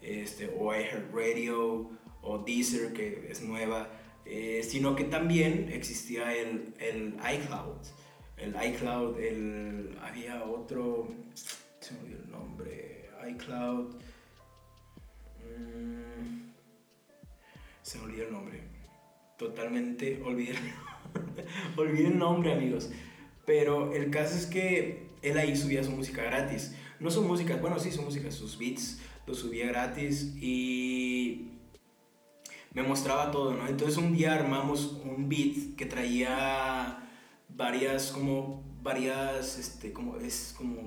este, 0.00 0.50
o 0.58 0.74
iHeartRadio 0.74 1.90
o 2.22 2.38
Deezer, 2.38 2.94
que 2.94 3.28
es 3.30 3.42
nueva 3.42 3.90
eh, 4.32 4.62
sino 4.62 4.94
que 4.94 5.02
también 5.02 5.68
existía 5.72 6.32
el, 6.32 6.72
el, 6.78 7.14
iCloud. 7.14 7.78
El 8.36 8.54
iCloud, 8.74 9.18
el, 9.18 9.98
había 10.00 10.44
otro, 10.44 11.08
se 11.80 11.94
me 11.94 12.00
olvidó 12.02 12.22
el 12.22 12.30
nombre, 12.30 13.10
iCloud. 13.28 13.96
Mmm, 15.36 16.52
se 17.82 17.98
me 17.98 18.04
olvidó 18.04 18.26
el 18.26 18.32
nombre. 18.32 18.60
Totalmente 19.36 20.22
olvidé, 20.24 20.54
olvidé 21.76 22.06
el 22.06 22.18
nombre, 22.18 22.52
amigos. 22.52 22.88
Pero 23.44 23.92
el 23.92 24.12
caso 24.12 24.36
es 24.36 24.46
que 24.46 25.08
él 25.22 25.38
ahí 25.38 25.56
subía 25.56 25.82
su 25.82 25.90
música 25.90 26.22
gratis. 26.22 26.76
No 27.00 27.10
su 27.10 27.22
música, 27.22 27.56
bueno, 27.56 27.80
sí, 27.80 27.90
su 27.90 28.02
música, 28.02 28.30
sus 28.30 28.56
beats, 28.56 29.00
lo 29.26 29.34
subía 29.34 29.66
gratis 29.66 30.36
y 30.40 31.48
me 32.72 32.82
mostraba 32.82 33.30
todo, 33.30 33.54
¿no? 33.54 33.66
Entonces 33.66 33.96
un 33.98 34.14
día 34.16 34.34
armamos 34.34 35.00
un 35.04 35.28
beat 35.28 35.76
que 35.76 35.86
traía 35.86 37.08
varias, 37.48 38.12
como, 38.12 38.62
varias, 38.82 39.58
este, 39.58 39.92
como, 39.92 40.16
es 40.16 40.54
como 40.56 40.80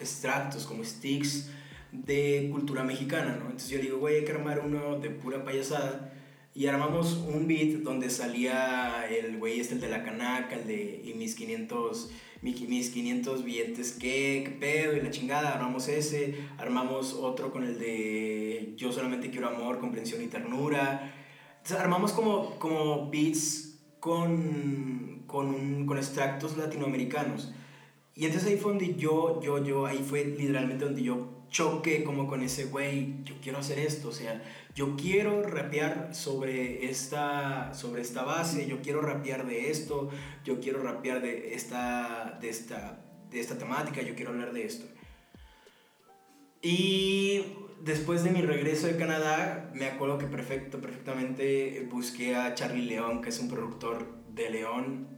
extractos, 0.00 0.64
como 0.64 0.84
sticks 0.84 1.50
de 1.92 2.48
cultura 2.52 2.82
mexicana, 2.82 3.36
¿no? 3.36 3.46
Entonces 3.46 3.70
yo 3.70 3.78
digo, 3.78 3.98
güey, 3.98 4.16
hay 4.16 4.24
que 4.24 4.32
armar 4.32 4.60
uno 4.60 4.98
de 4.98 5.10
pura 5.10 5.44
payasada 5.44 6.12
y 6.54 6.66
armamos 6.66 7.14
un 7.14 7.46
beat 7.46 7.82
donde 7.82 8.10
salía 8.10 9.06
el 9.08 9.38
güey 9.38 9.60
este, 9.60 9.74
el 9.74 9.80
de 9.80 9.88
la 9.88 10.02
canaca, 10.02 10.56
el 10.56 10.66
de 10.66 11.02
y 11.04 11.14
mis 11.14 11.36
500, 11.36 12.10
mis 12.42 12.90
500 12.90 13.44
billetes, 13.44 13.92
¿qué? 13.92 14.42
¿Qué 14.44 14.56
pedo? 14.58 14.96
Y 14.96 15.00
la 15.00 15.10
chingada, 15.10 15.54
armamos 15.54 15.86
ese, 15.88 16.34
armamos 16.58 17.14
otro 17.14 17.52
con 17.52 17.64
el 17.64 17.78
de 17.78 18.74
yo 18.76 18.90
solamente 18.90 19.30
quiero 19.30 19.48
amor, 19.48 19.78
comprensión 19.78 20.22
y 20.22 20.26
ternura. 20.26 21.14
Entonces 21.68 21.84
armamos 21.84 22.12
como, 22.12 22.58
como 22.58 23.10
beats 23.10 23.78
con, 24.00 25.24
con, 25.26 25.84
con 25.84 25.98
extractos 25.98 26.56
latinoamericanos. 26.56 27.52
Y 28.14 28.24
entonces 28.24 28.48
ahí 28.48 28.56
fue 28.56 28.72
donde 28.72 28.94
yo, 28.94 29.38
yo, 29.42 29.62
yo, 29.62 29.84
ahí 29.84 29.98
fue 29.98 30.24
literalmente 30.24 30.86
donde 30.86 31.02
yo 31.02 31.44
choqué 31.50 32.04
como 32.04 32.26
con 32.26 32.40
ese 32.40 32.64
güey, 32.64 33.22
yo 33.22 33.34
quiero 33.42 33.58
hacer 33.58 33.80
esto, 33.80 34.08
o 34.08 34.12
sea, 34.12 34.42
yo 34.74 34.96
quiero 34.96 35.42
rapear 35.42 36.14
sobre 36.14 36.88
esta, 36.88 37.74
sobre 37.74 38.00
esta 38.00 38.22
base, 38.22 38.66
yo 38.66 38.80
quiero 38.80 39.02
rapear 39.02 39.46
de 39.46 39.70
esto, 39.70 40.08
yo 40.46 40.60
quiero 40.60 40.82
rapear 40.82 41.20
de 41.20 41.52
esta, 41.52 42.38
de 42.40 42.48
esta, 42.48 43.04
de 43.28 43.40
esta 43.40 43.58
temática, 43.58 44.00
yo 44.00 44.14
quiero 44.14 44.30
hablar 44.30 44.54
de 44.54 44.64
esto. 44.64 44.86
Y 46.62 47.42
después 47.84 48.24
de 48.24 48.30
mi 48.30 48.42
regreso 48.42 48.86
de 48.86 48.96
Canadá, 48.96 49.70
me 49.74 49.86
acuerdo 49.86 50.18
que 50.18 50.26
perfecto, 50.26 50.80
perfectamente 50.80 51.86
busqué 51.90 52.36
a 52.36 52.54
Charlie 52.54 52.86
León, 52.86 53.22
que 53.22 53.30
es 53.30 53.40
un 53.40 53.48
productor 53.48 54.06
de 54.32 54.50
León, 54.50 55.08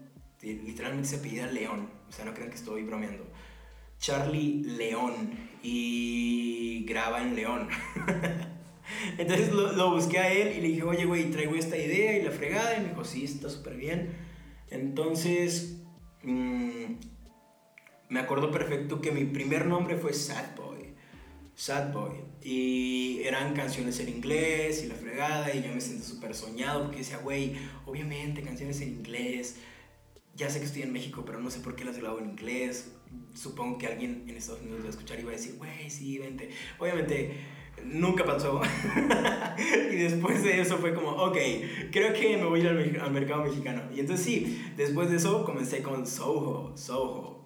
literalmente 0.42 1.08
se 1.08 1.16
apellida 1.16 1.46
León, 1.46 1.90
o 2.08 2.12
sea, 2.12 2.24
no 2.24 2.34
crean 2.34 2.50
que 2.50 2.56
estoy 2.56 2.82
bromeando. 2.82 3.26
Charlie 3.98 4.62
León 4.64 5.30
y 5.62 6.84
graba 6.86 7.20
en 7.22 7.36
León. 7.36 7.68
Entonces 9.18 9.52
lo, 9.52 9.94
busqué 9.94 10.18
a 10.18 10.32
él 10.32 10.56
y 10.56 10.60
le 10.62 10.68
dije, 10.68 10.82
oye, 10.82 11.04
güey, 11.04 11.30
traigo 11.30 11.54
esta 11.54 11.76
idea 11.76 12.16
y 12.18 12.22
la 12.22 12.30
fregada. 12.30 12.76
Y 12.76 12.80
me 12.80 12.88
dijo, 12.88 13.04
sí, 13.04 13.24
está 13.24 13.50
súper 13.50 13.76
bien. 13.76 14.16
Entonces, 14.70 15.82
mm, 16.22 16.94
me 18.08 18.20
acuerdo 18.20 18.50
perfecto 18.50 19.00
que 19.00 19.12
mi 19.12 19.24
primer 19.24 19.66
nombre 19.66 19.96
fue 19.96 20.14
Sad 20.14 20.56
Boy. 20.56 20.69
Sad 21.60 21.92
Boy. 21.92 22.12
Y 22.42 23.20
eran 23.22 23.52
canciones 23.52 24.00
en 24.00 24.08
inglés 24.08 24.82
y 24.82 24.88
la 24.88 24.94
fregada. 24.94 25.54
Y 25.54 25.62
yo 25.62 25.74
me 25.74 25.80
sentí 25.82 26.02
súper 26.02 26.34
soñado 26.34 26.84
porque 26.84 27.00
decía, 27.00 27.18
güey, 27.18 27.54
obviamente 27.84 28.42
canciones 28.42 28.80
en 28.80 28.88
inglés. 28.88 29.56
Ya 30.34 30.48
sé 30.48 30.58
que 30.58 30.64
estoy 30.64 30.80
en 30.80 30.90
México, 30.90 31.22
pero 31.26 31.38
no 31.38 31.50
sé 31.50 31.60
por 31.60 31.76
qué 31.76 31.84
las 31.84 31.98
grabo 31.98 32.18
en 32.18 32.30
inglés. 32.30 32.92
Supongo 33.34 33.76
que 33.76 33.88
alguien 33.88 34.24
en 34.26 34.36
Estados 34.38 34.62
Unidos 34.62 34.80
va 34.84 34.86
a 34.86 34.90
escuchar 34.90 35.20
y 35.20 35.24
va 35.24 35.32
a 35.32 35.34
decir, 35.34 35.56
güey, 35.58 35.90
sí, 35.90 36.16
vente. 36.16 36.48
Obviamente 36.78 37.36
Nunca 37.84 38.24
pasó. 38.24 38.60
y 39.92 39.96
después 39.96 40.42
de 40.42 40.60
eso 40.62 40.78
fue 40.78 40.94
como, 40.94 41.10
ok, 41.10 41.36
creo 41.90 42.12
que 42.12 42.36
me 42.38 42.44
voy 42.44 42.60
a 42.60 42.72
ir 42.72 43.00
al, 43.00 43.10
mercado 43.10 43.44
mexicano. 43.44 43.82
Y 43.94 44.00
entonces 44.00 44.24
sí, 44.24 44.62
después 44.76 45.10
de 45.10 45.16
eso 45.16 45.44
comencé 45.44 45.82
con 45.82 46.06
Soho, 46.06 46.74
Soho. 46.76 47.44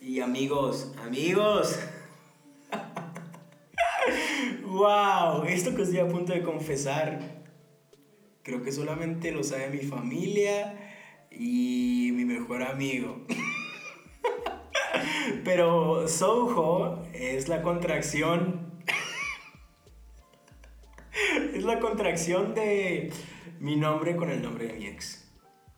Y 0.00 0.20
amigos, 0.20 0.92
amigos. 1.02 1.78
wow, 4.76 5.44
esto 5.44 5.74
que 5.74 5.82
estoy 5.82 5.98
a 5.98 6.08
punto 6.08 6.32
de 6.32 6.42
confesar, 6.42 7.44
creo 8.42 8.62
que 8.62 8.72
solamente 8.72 9.32
lo 9.32 9.42
sabe 9.42 9.70
mi 9.70 9.78
familia 9.78 10.78
y 11.30 12.10
mi 12.14 12.24
mejor 12.24 12.62
amigo. 12.62 13.26
Pero 15.44 16.08
Soho 16.08 17.02
es 17.12 17.48
la 17.48 17.62
contracción 17.62 18.66
es 21.54 21.64
la 21.64 21.80
contracción 21.80 22.54
de 22.54 23.10
mi 23.60 23.76
nombre 23.76 24.16
con 24.16 24.30
el 24.30 24.42
nombre 24.42 24.66
de 24.66 24.72
mi 24.74 24.86
ex. 24.86 25.26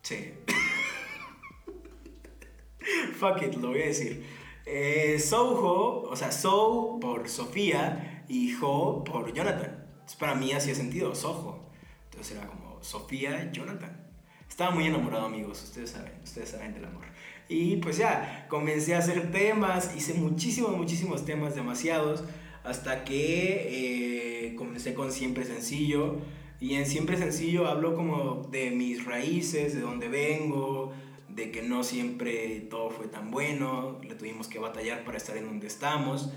Sí. 0.02 0.32
Fuck 3.18 3.42
it, 3.42 3.54
lo 3.54 3.68
voy 3.68 3.82
a 3.82 3.86
decir. 3.86 4.24
Eh, 4.66 5.18
Soho, 5.20 6.02
o 6.02 6.16
sea, 6.16 6.32
So 6.32 6.98
por 7.00 7.28
Sofía 7.28 8.07
y 8.28 8.54
Ho 8.60 9.02
por 9.04 9.32
Jonathan. 9.32 9.84
Entonces, 9.92 10.16
para 10.16 10.34
mí 10.34 10.52
hacía 10.52 10.74
sentido, 10.74 11.14
Soho. 11.14 11.70
Entonces 12.10 12.36
era 12.36 12.46
como 12.46 12.82
Sofía 12.82 13.50
Jonathan. 13.52 14.06
Estaba 14.48 14.70
muy 14.70 14.86
enamorado, 14.86 15.26
amigos, 15.26 15.62
ustedes 15.62 15.90
saben, 15.90 16.12
ustedes 16.22 16.50
saben 16.50 16.74
del 16.74 16.84
amor. 16.84 17.04
Y 17.48 17.76
pues 17.76 17.96
ya, 17.96 18.46
comencé 18.48 18.94
a 18.94 18.98
hacer 18.98 19.30
temas, 19.30 19.94
hice 19.96 20.14
muchísimos, 20.14 20.76
muchísimos 20.76 21.24
temas, 21.24 21.54
demasiados, 21.54 22.24
hasta 22.64 23.04
que... 23.04 23.66
Eh, 23.70 24.18
comencé 24.58 24.92
con 24.92 25.12
Siempre 25.12 25.44
Sencillo. 25.44 26.16
Y 26.60 26.74
en 26.74 26.84
Siempre 26.84 27.16
Sencillo 27.16 27.68
hablo 27.68 27.94
como 27.94 28.46
de 28.50 28.70
mis 28.70 29.04
raíces, 29.04 29.74
de 29.74 29.80
dónde 29.80 30.08
vengo, 30.08 30.92
de 31.28 31.50
que 31.50 31.62
no 31.62 31.84
siempre 31.84 32.60
todo 32.68 32.90
fue 32.90 33.06
tan 33.06 33.30
bueno, 33.30 34.00
le 34.02 34.16
tuvimos 34.16 34.48
que 34.48 34.58
batallar 34.58 35.04
para 35.04 35.16
estar 35.16 35.36
en 35.36 35.46
donde 35.46 35.68
estamos. 35.68 36.32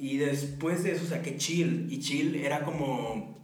Y 0.00 0.16
después 0.16 0.82
de 0.82 0.92
eso 0.92 1.06
saqué 1.06 1.36
Chill. 1.36 1.86
Y 1.90 2.00
Chill 2.00 2.36
era 2.36 2.64
como. 2.64 3.38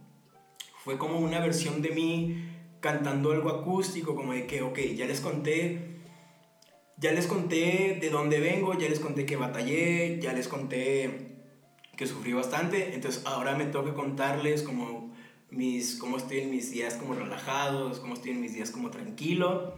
Fue 0.83 0.97
como 0.97 1.19
una 1.19 1.39
versión 1.39 1.81
de 1.81 1.91
mí 1.91 2.49
cantando 2.79 3.31
algo 3.31 3.49
acústico, 3.49 4.15
como 4.15 4.33
de 4.33 4.47
que, 4.47 4.61
ok, 4.61 4.79
ya 4.95 5.05
les 5.05 5.21
conté. 5.21 6.01
Ya 6.99 7.11
les 7.11 7.27
conté 7.27 7.99
de 8.01 8.09
dónde 8.09 8.39
vengo, 8.39 8.73
ya 8.73 8.89
les 8.89 8.99
conté 8.99 9.25
que 9.25 9.35
batallé, 9.35 10.19
ya 10.19 10.33
les 10.33 10.47
conté 10.47 11.27
que 11.95 12.07
sufrí 12.07 12.31
bastante, 12.31 12.93
entonces 12.93 13.23
ahora 13.25 13.55
me 13.55 13.65
toca 13.65 13.93
contarles 13.95 14.61
como 14.61 15.13
mis, 15.49 15.95
cómo 15.95 16.17
estoy 16.17 16.39
en 16.39 16.51
mis 16.51 16.71
días 16.71 16.93
como 16.93 17.15
relajados, 17.15 17.99
cómo 17.99 18.13
estoy 18.13 18.31
en 18.31 18.41
mis 18.41 18.53
días 18.53 18.71
como 18.71 18.91
tranquilo. 18.91 19.75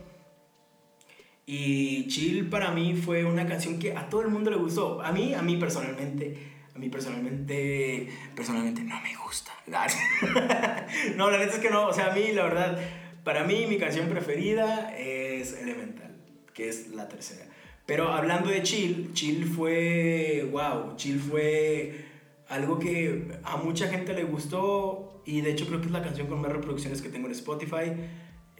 Y 1.45 2.07
Chill 2.07 2.49
para 2.49 2.71
mí 2.71 2.93
fue 2.93 3.25
una 3.25 3.47
canción 3.47 3.79
que 3.79 3.95
a 3.97 4.09
todo 4.09 4.21
el 4.21 4.27
mundo 4.27 4.51
le 4.51 4.57
gustó. 4.57 5.01
A 5.01 5.11
mí, 5.11 5.33
a 5.33 5.41
mí 5.41 5.57
personalmente, 5.57 6.37
a 6.79 6.81
mí 6.81 6.89
personalmente, 6.89 8.07
personalmente 8.33 8.81
no 8.83 9.01
me 9.01 9.13
gusta. 9.17 9.51
no, 11.17 11.29
la 11.29 11.37
neta 11.37 11.55
es 11.55 11.59
que 11.59 11.69
no, 11.69 11.87
o 11.87 11.93
sea, 11.93 12.11
a 12.11 12.15
mí 12.15 12.31
la 12.31 12.43
verdad, 12.43 12.79
para 13.25 13.43
mí 13.43 13.65
mi 13.67 13.77
canción 13.77 14.07
preferida 14.07 14.97
es 14.97 15.53
Elemental, 15.53 16.15
que 16.53 16.69
es 16.69 16.91
la 16.91 17.09
tercera. 17.09 17.45
Pero 17.85 18.13
hablando 18.13 18.49
de 18.49 18.63
Chill, 18.63 19.11
Chill 19.13 19.45
fue, 19.45 20.47
wow, 20.49 20.95
Chill 20.95 21.19
fue 21.19 22.05
algo 22.47 22.79
que 22.79 23.27
a 23.43 23.57
mucha 23.57 23.89
gente 23.89 24.13
le 24.13 24.23
gustó 24.23 25.21
y 25.25 25.41
de 25.41 25.51
hecho 25.51 25.67
creo 25.67 25.81
que 25.81 25.87
es 25.87 25.91
la 25.91 26.01
canción 26.01 26.27
con 26.27 26.39
más 26.39 26.51
reproducciones 26.53 27.01
que 27.01 27.09
tengo 27.09 27.27
en 27.27 27.33
Spotify. 27.33 27.91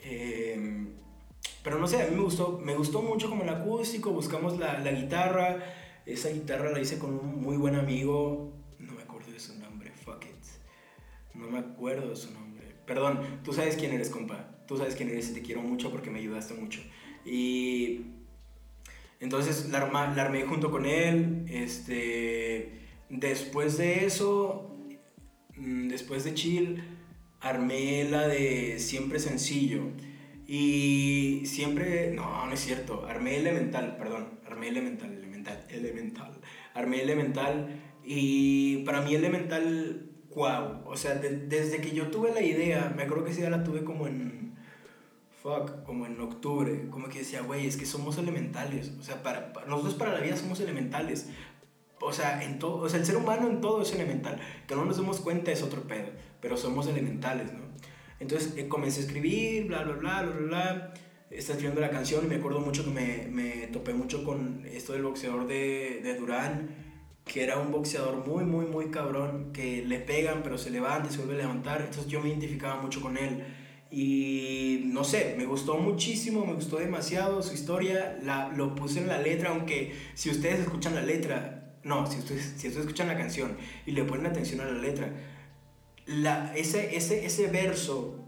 Em, 0.03 0.89
pero 1.63 1.79
no 1.79 1.88
sé, 1.88 2.01
a 2.01 2.07
mí 2.07 2.17
me 2.17 2.23
gustó, 2.23 2.59
me 2.61 2.75
gustó 2.75 3.01
mucho 3.01 3.29
como 3.29 3.43
el 3.43 3.49
acústico, 3.49 4.11
buscamos 4.11 4.59
la, 4.59 4.77
la, 4.79 4.91
guitarra, 4.91 5.59
esa 6.13 6.30
guitarra 6.30 6.72
la 6.72 6.80
hice 6.80 7.00
con 7.00 7.13
un 7.13 7.42
muy 7.42 7.58
buen 7.58 7.75
amigo, 7.75 8.54
no 8.80 8.94
me 8.94 9.01
acuerdo 9.01 9.32
de 9.32 9.39
su 9.39 9.58
nombre, 9.60 9.92
fuck 10.04 10.25
it, 10.25 11.36
no 11.36 11.50
me 11.50 11.60
acuerdo 11.60 12.10
de 12.10 12.16
su 12.16 12.32
nombre. 12.32 12.75
Perdón, 12.86 13.22
tú 13.44 13.54
sabes 13.54 13.75
quién 13.75 13.92
eres, 13.92 14.10
compa, 14.10 14.63
tú 14.68 14.78
sabes 14.78 14.96
quién 14.96 15.10
eres 15.10 15.30
y 15.30 15.34
te 15.34 15.42
quiero 15.42 15.62
mucho 15.62 15.92
porque 15.92 16.10
me 16.10 16.20
ayudaste 16.20 16.54
mucho. 16.56 16.82
Y 17.25 18.01
entonces 19.20 19.70
la, 19.70 19.88
la 19.88 20.22
armé 20.22 20.44
junto 20.44 20.72
con 20.72 20.86
él, 20.86 21.46
este 21.50 22.80
Después 23.10 23.80
de 23.80 24.06
eso, 24.06 24.78
mm, 25.56 25.88
después 25.88 26.24
de 26.24 26.36
Chill, 26.36 26.84
armé 27.42 28.04
la 28.04 28.28
de 28.28 28.78
Siempre 28.78 29.20
Sencillo. 29.20 29.82
Y 30.48 31.42
siempre, 31.46 32.12
no, 32.13 32.46
no 32.46 32.54
es 32.54 32.60
cierto, 32.60 33.06
armé 33.08 33.38
Elemental, 33.38 33.98
perdón, 33.98 34.39
armé 34.46 34.70
Elemental, 34.70 35.22
Elemental, 35.39 35.65
Elemental. 35.69 36.31
Armé 36.74 37.01
Elemental 37.01 37.81
y 38.03 38.77
para 38.84 39.01
mí 39.01 39.15
Elemental, 39.15 40.10
wow. 40.36 40.81
O 40.86 40.98
sea, 40.98 41.15
desde 41.15 41.81
que 41.81 41.91
yo 41.91 42.08
tuve 42.08 42.34
la 42.34 42.41
idea, 42.41 42.93
me 42.96 43.03
acuerdo 43.03 43.25
que 43.25 43.31
esa 43.31 43.41
idea 43.41 43.50
la 43.50 43.63
tuve 43.63 43.84
como 43.84 44.08
en, 44.08 44.55
fuck, 45.41 45.84
como 45.84 46.05
en 46.05 46.19
octubre, 46.19 46.88
como 46.89 47.10
que 47.10 47.19
decía, 47.19 47.41
güey, 47.41 47.67
es 47.67 47.77
que 47.77 47.86
somos 47.86 48.17
elementales. 48.17 48.91
O 49.00 49.03
sea, 49.03 49.24
para, 49.24 49.53
para, 49.53 49.67
nosotros 49.67 49.96
para 49.96 50.13
la 50.13 50.19
vida 50.19 50.36
somos 50.36 50.60
elementales 50.60 51.27
o 52.01 52.13
sea, 52.13 52.43
en 52.43 52.60
todo, 52.60 52.77
o 52.77 52.89
sea, 52.89 53.00
el 53.00 53.05
ser 53.05 53.17
humano 53.17 53.48
en 53.50 53.62
todo 53.62 53.81
es 53.81 53.93
elemental. 53.93 54.39
Que 54.67 54.75
no 54.75 54.86
nos 54.86 54.98
demos 54.98 55.19
cuenta 55.19 55.51
es 55.51 55.62
otro 55.62 55.84
pedo, 55.84 56.10
pero 56.41 56.58
somos 56.58 56.88
elementales, 56.88 57.53
¿no? 57.53 57.62
Entonces 58.19 58.53
eh, 58.58 58.67
comencé 58.67 59.01
a 59.01 59.03
escribir, 59.03 59.67
bla, 59.67 59.84
bla, 59.84 59.96
bla, 59.96 60.22
bla, 60.24 60.34
bla. 60.48 60.93
Estaba 61.31 61.57
escribiendo 61.57 61.81
la 61.81 61.91
canción 61.91 62.25
y 62.25 62.27
me 62.27 62.38
acuerdo 62.38 62.59
mucho 62.59 62.83
que 62.83 62.89
me, 62.89 63.27
me 63.29 63.67
topé 63.67 63.93
mucho 63.93 64.24
con 64.24 64.65
esto 64.65 64.93
del 64.93 65.03
boxeador 65.03 65.48
de, 65.48 66.01
de 66.01 66.15
Durán, 66.15 66.69
que 67.24 67.43
era 67.43 67.59
un 67.59 67.71
boxeador 67.71 68.25
muy, 68.25 68.45
muy, 68.45 68.65
muy 68.65 68.89
cabrón, 68.89 69.51
que 69.53 69.86
le 69.86 70.00
pegan 70.00 70.41
pero 70.41 70.57
se 70.57 70.71
levanta 70.71 71.07
y 71.07 71.12
se 71.12 71.19
vuelve 71.19 71.36
a 71.36 71.45
levantar. 71.45 71.81
Entonces 71.81 72.07
yo 72.07 72.19
me 72.19 72.29
identificaba 72.29 72.81
mucho 72.81 73.00
con 73.00 73.15
él. 73.15 73.43
Y 73.91 74.81
no 74.86 75.03
sé, 75.03 75.36
me 75.38 75.45
gustó 75.45 75.77
muchísimo, 75.77 76.45
me 76.45 76.53
gustó 76.53 76.77
demasiado 76.77 77.43
su 77.43 77.53
historia, 77.53 78.17
la, 78.24 78.50
lo 78.50 78.74
puse 78.74 79.00
en 79.00 79.07
la 79.07 79.19
letra, 79.19 79.50
aunque 79.50 79.95
si 80.15 80.31
ustedes 80.31 80.59
escuchan 80.59 80.95
la 80.95 81.03
letra, 81.03 81.75
no, 81.83 82.09
si 82.09 82.17
ustedes, 82.19 82.55
si 82.57 82.67
ustedes 82.67 82.86
escuchan 82.86 83.07
la 83.07 83.17
canción 83.17 83.55
y 83.86 83.91
le 83.91 84.03
ponen 84.03 84.25
atención 84.25 84.62
a 84.62 84.65
la 84.65 84.79
letra, 84.79 85.13
la, 86.07 86.53
ese, 86.55 86.95
ese, 86.95 87.25
ese 87.25 87.48
verso 87.48 88.18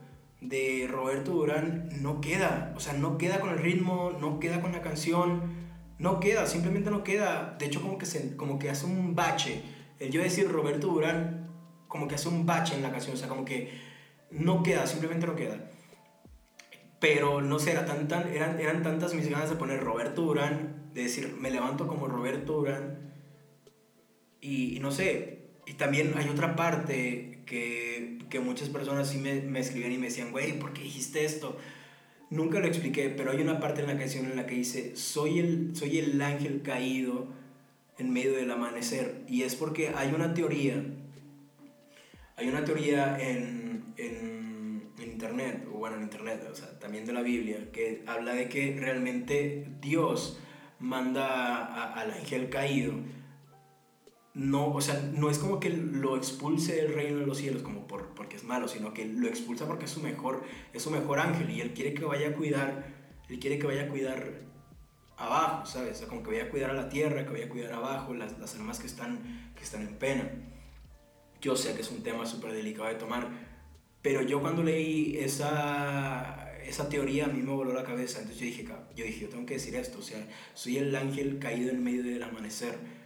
de 0.42 0.88
Roberto 0.92 1.32
Durán 1.32 1.90
no 2.02 2.20
queda. 2.20 2.74
O 2.76 2.80
sea, 2.80 2.94
no 2.94 3.18
queda 3.18 3.40
con 3.40 3.52
el 3.52 3.60
ritmo, 3.60 4.12
no 4.20 4.40
queda 4.40 4.60
con 4.60 4.72
la 4.72 4.82
canción, 4.82 5.54
no 6.00 6.20
queda, 6.20 6.48
simplemente 6.48 6.90
no 6.90 7.04
queda. 7.04 7.56
De 7.58 7.68
hecho, 7.68 7.82
como 7.82 7.98
que, 7.98 8.06
se, 8.06 8.36
como 8.36 8.60
que 8.60 8.70
hace 8.70 8.86
un 8.86 9.16
bache. 9.16 9.62
El 10.00 10.12
yo 10.12 10.22
decir 10.22 10.52
Roberto 10.52 10.88
Durán, 10.88 11.48
como 11.88 12.08
que 12.08 12.16
hace 12.16 12.28
un 12.28 12.46
bache 12.46 12.76
en 12.76 12.82
la 12.82 12.92
canción. 12.92 13.16
O 13.16 13.18
sea, 13.18 13.30
como 13.30 13.46
que 13.46 13.72
no 14.32 14.64
queda, 14.64 14.88
simplemente 14.88 15.28
no 15.28 15.36
queda. 15.36 15.70
Pero 17.00 17.42
no 17.42 17.60
sé, 17.60 17.74
tan, 17.74 18.08
tan, 18.08 18.28
eran, 18.30 18.60
eran 18.60 18.84
tantas 18.84 19.14
mis 19.14 19.30
ganas 19.30 19.50
de 19.50 19.56
poner 19.56 19.84
Roberto 19.84 20.24
Durán, 20.24 20.92
de 20.94 21.04
decir, 21.04 21.36
me 21.40 21.52
levanto 21.52 21.88
como 21.88 22.08
Roberto 22.08 22.54
Durán. 22.54 23.14
Y 24.40 24.80
no 24.82 24.92
sé, 24.92 25.52
y 25.68 25.74
también 25.74 26.14
hay 26.18 26.30
otra 26.30 26.56
parte 26.56 27.31
que, 27.52 28.18
que 28.30 28.40
muchas 28.40 28.70
personas 28.70 29.10
sí 29.10 29.18
me, 29.18 29.42
me 29.42 29.60
escribían 29.60 29.92
y 29.92 29.98
me 29.98 30.06
decían, 30.06 30.32
güey, 30.32 30.58
¿por 30.58 30.72
qué 30.72 30.84
dijiste 30.84 31.26
esto? 31.26 31.58
Nunca 32.30 32.62
lo 32.62 32.68
expliqué, 32.68 33.10
pero 33.10 33.32
hay 33.32 33.42
una 33.42 33.60
parte 33.60 33.82
en 33.82 33.88
la 33.88 33.98
canción 33.98 34.26
en 34.26 34.38
la 34.38 34.46
que 34.46 34.56
dice, 34.56 34.96
soy 34.96 35.40
el, 35.40 35.76
soy 35.76 36.00
el 36.00 36.22
ángel 36.22 36.62
caído 36.62 37.28
en 37.98 38.14
medio 38.14 38.32
del 38.32 38.50
amanecer. 38.50 39.26
Y 39.28 39.42
es 39.42 39.56
porque 39.56 39.90
hay 39.90 40.14
una 40.14 40.34
teoría, 40.34 40.82
hay 42.38 42.48
una 42.48 42.64
teoría 42.64 43.18
en, 43.20 43.84
en, 43.98 44.90
internet, 45.04 45.68
o 45.74 45.78
bueno, 45.78 45.98
en 45.98 46.04
internet, 46.04 46.48
o 46.50 46.56
sea, 46.56 46.80
también 46.80 47.06
de 47.06 47.12
la 47.12 47.22
Biblia, 47.22 47.70
que 47.74 48.02
habla 48.08 48.34
de 48.34 48.48
que 48.48 48.78
realmente 48.80 49.68
Dios 49.82 50.40
manda 50.80 51.92
al 51.94 52.12
ángel 52.12 52.50
caído 52.50 52.94
no, 54.34 54.74
o 54.74 54.82
sea, 54.82 55.00
no 55.14 55.30
es 55.30 55.40
como 55.40 55.60
que 55.60 55.70
lo 55.70 56.16
expulse 56.16 56.76
del 56.76 56.94
reino 56.94 57.20
de 57.20 57.26
los 57.26 57.38
cielos 57.38 57.64
como 57.64 57.86
por, 57.86 58.14
porque 58.16 58.38
es 58.38 58.44
malo, 58.44 58.68
sino 58.68 58.94
que 58.94 59.06
lo 59.06 59.28
expulsa 59.28 59.68
porque 59.68 59.86
es 59.86 59.92
su 59.92 60.02
mejor, 60.02 60.44
es 60.74 60.84
su 60.84 60.90
mejor 60.90 61.20
ángel 61.20 61.50
y 61.50 61.60
él 61.60 61.74
quiere 61.74 61.94
que 61.94 62.06
vaya 62.06 62.30
a 62.30 62.34
cuidar, 62.34 62.86
él 63.28 63.40
quiere 63.40 63.60
que 63.60 63.68
vaya 63.68 63.84
a 63.84 63.88
cuidar 63.90 64.42
abajo, 65.18 65.66
¿sabes? 65.66 65.98
O 65.98 66.00
sea, 66.00 66.08
como 66.08 66.24
que 66.24 66.32
vaya 66.32 66.44
a 66.46 66.50
cuidar 66.50 66.70
a 66.70 66.74
la 66.74 66.88
tierra, 66.88 67.26
que 67.26 67.32
vaya 67.32 67.46
a 67.46 67.50
cuidar 67.50 67.74
abajo, 67.74 68.14
las, 68.14 68.40
las 68.40 68.56
almas 68.56 68.80
que 68.80 68.88
están, 68.88 69.52
que 69.56 69.64
están 69.64 69.82
en 69.82 69.96
pena. 69.96 70.32
Yo 71.42 71.58
sé 71.58 71.74
que 71.76 71.82
es 71.82 71.92
un 71.92 72.02
tema 72.02 72.26
súper 72.26 72.54
delicado 72.54 72.88
de 72.88 72.96
tomar, 72.96 73.28
pero 74.02 74.22
yo 74.22 74.40
cuando 74.40 74.64
leí 74.64 75.18
esa, 75.18 76.54
esa 76.64 76.88
teoría 76.88 77.26
a 77.26 77.28
mí 77.28 77.42
me 77.42 77.52
voló 77.52 77.74
la 77.74 77.84
cabeza, 77.84 78.20
entonces 78.20 78.40
yo 78.40 78.46
dije, 78.46 78.66
yo 78.96 79.06
dije, 79.06 79.22
yo 79.22 79.30
tengo 79.30 79.46
que 79.46 79.56
decir 79.56 79.76
esto, 79.76 80.00
o 80.00 80.02
sea, 80.02 80.26
soy 80.54 80.78
el 80.78 80.96
ángel 80.96 81.38
caído 81.40 81.70
en 81.72 81.84
medio 81.84 82.04
del 82.04 82.24
amanecer 82.24 83.01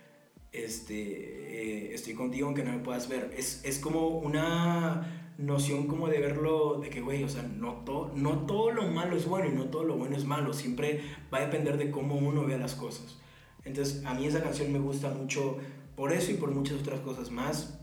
este, 0.64 0.96
eh, 0.96 1.94
estoy 1.94 2.14
contigo 2.14 2.48
aunque 2.48 2.64
no 2.64 2.72
me 2.72 2.80
puedas 2.80 3.10
ver. 3.10 3.34
Es, 3.38 3.62
es 3.66 3.80
como 3.80 4.08
una 4.08 5.26
noción 5.38 5.88
como 5.88 6.08
de 6.08 6.20
verlo, 6.20 6.80
de 6.80 6.90
que, 6.90 7.02
güey, 7.02 7.24
o 7.24 7.30
sea, 7.30 7.44
no, 7.44 7.84
no 8.16 8.46
todo 8.46 8.72
lo 8.72 8.84
malo 8.90 9.18
es 9.18 9.26
bueno 9.26 9.50
y 9.50 9.56
no 9.56 9.66
todo 9.66 9.84
lo 9.84 9.98
bueno 9.98 10.16
es 10.16 10.26
malo, 10.26 10.54
siempre 10.54 11.02
va 11.34 11.40
a 11.40 11.42
depender 11.42 11.78
de 11.78 11.92
cómo 11.92 12.16
uno 12.16 12.46
vea 12.46 12.58
las 12.58 12.76
cosas. 12.76 13.18
Entonces, 13.66 14.06
a 14.06 14.14
mí 14.14 14.26
esa 14.26 14.42
canción 14.42 14.72
me 14.72 14.80
gusta 14.80 15.10
mucho 15.10 15.58
por 15.96 16.14
eso 16.14 16.32
y 16.32 16.36
por 16.36 16.52
muchas 16.52 16.80
otras 16.80 17.00
cosas 17.02 17.32
más. 17.32 17.80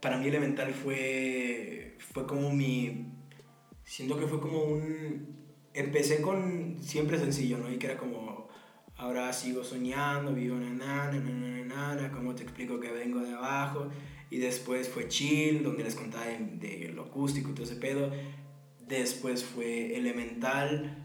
Para 0.00 0.18
mí 0.18 0.26
Elemental 0.26 0.72
fue, 0.72 1.96
fue 2.12 2.26
como 2.26 2.50
mi... 2.50 3.06
Siento 3.84 4.18
que 4.18 4.26
fue 4.26 4.40
como 4.40 4.64
un... 4.64 5.42
Empecé 5.74 6.20
con 6.20 6.76
siempre 6.82 7.18
sencillo, 7.18 7.58
¿no? 7.58 7.70
Y 7.70 7.78
que 7.78 7.86
era 7.86 7.96
como 7.96 8.41
Ahora 9.02 9.32
sigo 9.32 9.64
soñando, 9.64 10.32
vivo 10.32 10.58
en 10.58 10.78
nana, 10.78 11.18
nana, 11.18 12.12
como 12.12 12.36
te 12.36 12.44
explico 12.44 12.78
que 12.78 12.92
vengo 12.92 13.18
de 13.18 13.32
abajo. 13.34 13.88
Y 14.30 14.38
después 14.38 14.88
fue 14.88 15.08
Chill, 15.08 15.64
donde 15.64 15.82
les 15.82 15.96
contaba 15.96 16.26
de, 16.26 16.92
lo 16.94 17.02
acústico 17.02 17.50
y 17.50 17.52
todo 17.52 17.64
ese 17.64 17.74
pedo. 17.74 18.12
Después 18.86 19.42
fue 19.42 19.96
Elemental. 19.96 21.04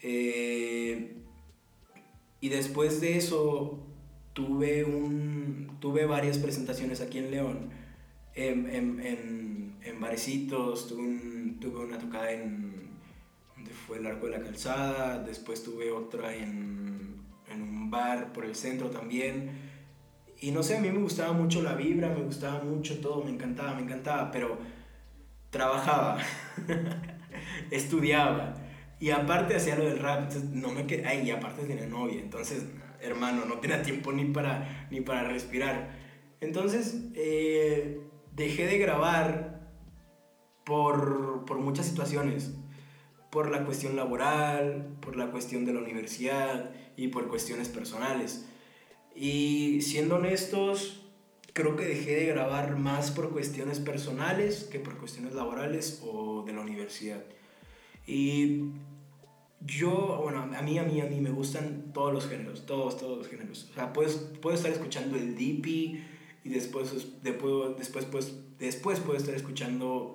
Eh, 0.00 1.18
y 2.40 2.48
después 2.48 3.02
de 3.02 3.18
eso 3.18 3.78
tuve, 4.32 4.84
un, 4.86 5.76
tuve 5.80 6.06
varias 6.06 6.38
presentaciones 6.38 7.02
aquí 7.02 7.18
en 7.18 7.30
León, 7.30 7.68
en, 8.34 8.70
en, 8.70 9.00
en, 9.00 9.76
en 9.82 10.00
barecitos, 10.00 10.88
tuve, 10.88 11.56
tuve 11.60 11.84
una 11.84 11.98
tocada 11.98 12.32
en, 12.32 12.88
fue 13.86 13.98
el 13.98 14.06
Arco 14.06 14.28
de 14.28 14.38
la 14.38 14.42
Calzada, 14.42 15.22
después 15.22 15.62
tuve 15.62 15.90
otra 15.90 16.34
en 16.34 17.04
bar 17.94 18.32
por 18.32 18.44
el 18.44 18.54
centro 18.54 18.90
también. 18.90 19.50
Y 20.40 20.50
no 20.50 20.62
sé, 20.62 20.76
a 20.76 20.80
mí 20.80 20.90
me 20.90 20.98
gustaba 20.98 21.32
mucho 21.32 21.62
la 21.62 21.74
vibra, 21.74 22.08
me 22.08 22.22
gustaba 22.22 22.62
mucho 22.62 23.00
todo, 23.00 23.24
me 23.24 23.30
encantaba, 23.30 23.74
me 23.74 23.82
encantaba, 23.82 24.30
pero 24.30 24.58
trabajaba, 25.50 26.18
estudiaba 27.70 28.54
y 29.00 29.10
aparte 29.10 29.56
hacía 29.56 29.76
lo 29.76 29.84
del 29.84 29.98
rap, 29.98 30.32
no 30.52 30.70
me 30.70 30.86
quedé, 30.86 31.06
ay, 31.06 31.26
y 31.26 31.30
aparte 31.30 31.64
tenía 31.64 31.86
novia, 31.86 32.20
entonces, 32.20 32.64
hermano, 33.00 33.44
no 33.44 33.58
tenía 33.58 33.82
tiempo 33.82 34.12
ni 34.12 34.24
para, 34.24 34.88
ni 34.90 35.00
para 35.00 35.24
respirar. 35.24 35.90
Entonces, 36.40 37.02
eh, 37.14 38.00
dejé 38.34 38.66
de 38.66 38.78
grabar 38.78 39.68
por, 40.64 41.44
por 41.44 41.58
muchas 41.58 41.86
situaciones, 41.86 42.54
por 43.30 43.50
la 43.50 43.64
cuestión 43.64 43.96
laboral, 43.96 44.96
por 45.00 45.16
la 45.16 45.30
cuestión 45.30 45.64
de 45.64 45.74
la 45.74 45.80
universidad, 45.80 46.70
y 46.96 47.08
por 47.08 47.28
cuestiones 47.28 47.68
personales. 47.68 48.46
Y 49.14 49.80
siendo 49.82 50.16
honestos, 50.16 51.02
creo 51.52 51.76
que 51.76 51.84
dejé 51.84 52.16
de 52.16 52.26
grabar 52.26 52.76
más 52.78 53.10
por 53.10 53.30
cuestiones 53.30 53.78
personales 53.78 54.64
que 54.64 54.80
por 54.80 54.98
cuestiones 54.98 55.34
laborales 55.34 56.02
o 56.04 56.42
de 56.44 56.52
la 56.52 56.60
universidad. 56.60 57.22
Y 58.06 58.70
yo, 59.60 60.20
bueno, 60.22 60.42
a 60.42 60.62
mí, 60.62 60.78
a 60.78 60.82
mí, 60.82 61.00
a 61.00 61.06
mí 61.06 61.20
me 61.20 61.30
gustan 61.30 61.92
todos 61.94 62.12
los 62.12 62.26
géneros, 62.26 62.66
todos, 62.66 62.98
todos 62.98 63.18
los 63.18 63.28
géneros. 63.28 63.68
O 63.70 63.74
sea, 63.74 63.92
puedes, 63.92 64.14
puedo 64.42 64.56
estar 64.56 64.70
escuchando 64.70 65.16
el 65.16 65.34
DP 65.36 65.66
y 66.44 66.48
después, 66.50 66.92
después, 67.22 67.78
después, 67.78 68.04
pues, 68.04 68.34
después 68.58 69.00
puedo 69.00 69.18
estar 69.18 69.34
escuchando 69.34 70.14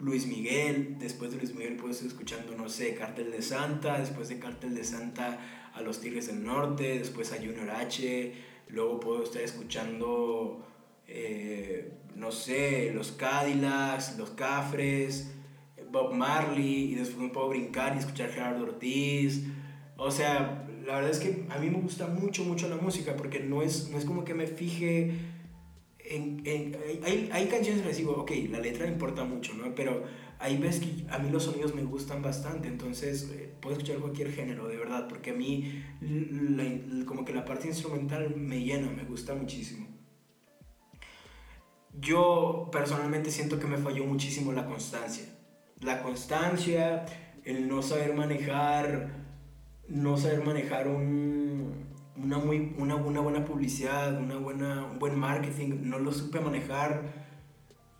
Luis 0.00 0.26
Miguel, 0.26 0.96
después 0.98 1.30
de 1.30 1.36
Luis 1.36 1.54
Miguel 1.54 1.76
puedo 1.76 1.92
estar 1.92 2.06
escuchando, 2.06 2.54
no 2.56 2.68
sé, 2.68 2.94
Cartel 2.94 3.30
de 3.30 3.42
Santa, 3.42 3.98
después 3.98 4.28
de 4.28 4.38
Cartel 4.38 4.74
de 4.74 4.84
Santa 4.84 5.38
a 5.74 5.82
los 5.82 6.00
Tigres 6.00 6.28
del 6.28 6.42
Norte, 6.42 6.98
después 6.98 7.32
a 7.32 7.36
Junior 7.36 7.70
H, 7.70 8.32
luego 8.68 8.98
puedo 8.98 9.22
estar 9.22 9.42
escuchando, 9.42 10.66
eh, 11.06 11.92
no 12.16 12.32
sé, 12.32 12.92
los 12.94 13.12
Cadillacs, 13.12 14.16
los 14.16 14.30
Cafres, 14.30 15.32
Bob 15.90 16.14
Marley, 16.14 16.92
y 16.92 16.94
después 16.94 17.18
me 17.18 17.28
puedo 17.28 17.48
brincar 17.48 17.94
y 17.94 17.98
escuchar 17.98 18.30
Gerardo 18.30 18.64
Ortiz. 18.64 19.44
O 19.96 20.10
sea, 20.10 20.66
la 20.86 20.96
verdad 20.96 21.10
es 21.10 21.18
que 21.18 21.46
a 21.50 21.58
mí 21.58 21.68
me 21.68 21.80
gusta 21.80 22.06
mucho, 22.06 22.44
mucho 22.44 22.68
la 22.68 22.76
música, 22.76 23.16
porque 23.16 23.40
no 23.40 23.62
es, 23.62 23.90
no 23.90 23.98
es 23.98 24.04
como 24.04 24.24
que 24.24 24.34
me 24.34 24.46
fije 24.46 25.12
en... 26.10 26.42
en 26.44 26.76
hay, 27.04 27.30
hay 27.32 27.46
canciones 27.46 27.82
que 27.82 27.92
digo, 27.94 28.12
ok, 28.12 28.32
la 28.50 28.60
letra 28.60 28.86
importa 28.86 29.24
mucho, 29.24 29.54
¿no? 29.54 29.74
Pero 29.74 30.04
hay 30.40 30.56
veces 30.56 30.86
que 30.86 31.06
a 31.10 31.18
mí 31.18 31.30
los 31.30 31.44
sonidos 31.44 31.74
me 31.74 31.82
gustan 31.82 32.22
bastante, 32.22 32.66
entonces 32.66 33.30
eh, 33.30 33.52
puedo 33.60 33.76
escuchar 33.76 34.00
cualquier 34.00 34.32
género, 34.32 34.68
de 34.68 34.78
verdad, 34.78 35.06
porque 35.06 35.30
a 35.30 35.34
mí 35.34 35.84
como 37.06 37.26
que 37.26 37.34
la 37.34 37.44
parte 37.44 37.68
instrumental 37.68 38.34
me 38.36 38.62
llena, 38.62 38.90
me 38.90 39.04
gusta 39.04 39.34
muchísimo. 39.34 39.86
Yo 42.00 42.70
personalmente 42.72 43.30
siento 43.30 43.58
que 43.58 43.66
me 43.66 43.76
falló 43.76 44.04
muchísimo 44.04 44.52
la 44.52 44.64
constancia. 44.64 45.24
La 45.80 46.02
constancia, 46.02 47.04
el 47.44 47.68
no 47.68 47.82
saber 47.82 48.14
manejar, 48.14 49.10
no 49.88 50.16
saber 50.16 50.42
manejar 50.42 50.88
un, 50.88 51.89
una, 52.22 52.38
muy, 52.38 52.74
una, 52.78 52.96
una 52.96 53.20
buena 53.20 53.44
publicidad, 53.44 54.18
una 54.18 54.36
buena, 54.36 54.86
un 54.86 54.98
buen 54.98 55.18
marketing, 55.18 55.80
no 55.82 55.98
lo 55.98 56.12
supe 56.12 56.40
manejar 56.40 57.30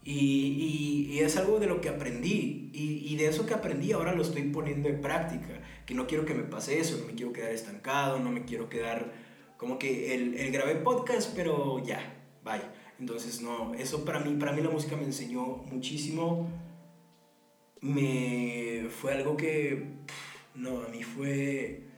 y, 0.03 1.09
y, 1.11 1.19
es 1.21 1.37
algo 1.37 1.59
de 1.59 1.67
lo 1.67 1.81
que 1.81 1.89
aprendí. 1.89 2.71
Y, 2.73 3.13
y, 3.13 3.17
de 3.17 3.27
eso 3.27 3.47
que 3.47 3.55
aprendí 3.55 3.93
ahora 3.93 4.15
lo 4.15 4.23
estoy 4.23 4.43
poniendo 4.45 4.89
en 4.89 5.01
práctica. 5.01 5.61
Que 5.87 5.95
no 5.95 6.07
quiero 6.07 6.25
que 6.25 6.35
me 6.35 6.45
pase 6.45 6.79
eso, 6.79 6.99
no 6.99 7.07
me 7.07 7.15
quiero 7.15 7.33
quedar 7.33 7.53
estancado, 7.53 8.19
no 8.19 8.31
me 8.31 8.45
quiero 8.45 8.69
quedar 8.69 9.13
como 9.57 9.79
que 9.79 10.15
el, 10.15 10.35
el 10.37 10.53
grabé 10.53 10.77
podcast, 10.77 11.35
pero 11.37 11.85
ya, 11.85 12.01
bye. 12.45 12.63
Entonces, 12.99 13.41
no, 13.43 13.75
eso 13.75 14.05
para 14.05 14.21
mí, 14.21 14.37
para 14.39 14.53
mí 14.53 14.63
la 14.63 14.71
música 14.71 14.97
me 14.97 15.05
enseñó 15.05 15.45
muchísimo. 15.71 16.49
Me 17.81 18.89
fue 18.91 19.13
algo 19.13 19.37
que, 19.37 19.87
no, 20.55 20.83
a 20.83 20.89
mí 20.89 21.03
fue... 21.03 21.90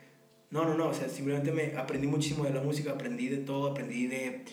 No, 0.52 0.64
no, 0.64 0.74
no, 0.76 0.88
o 0.88 0.94
sea, 0.94 1.08
simplemente 1.08 1.50
me 1.50 1.76
aprendí 1.76 2.06
muchísimo 2.06 2.44
de 2.44 2.50
la 2.50 2.62
música, 2.62 2.92
aprendí 2.92 3.28
de 3.28 3.38
todo, 3.38 3.72
aprendí 3.72 4.06
de 4.06 4.44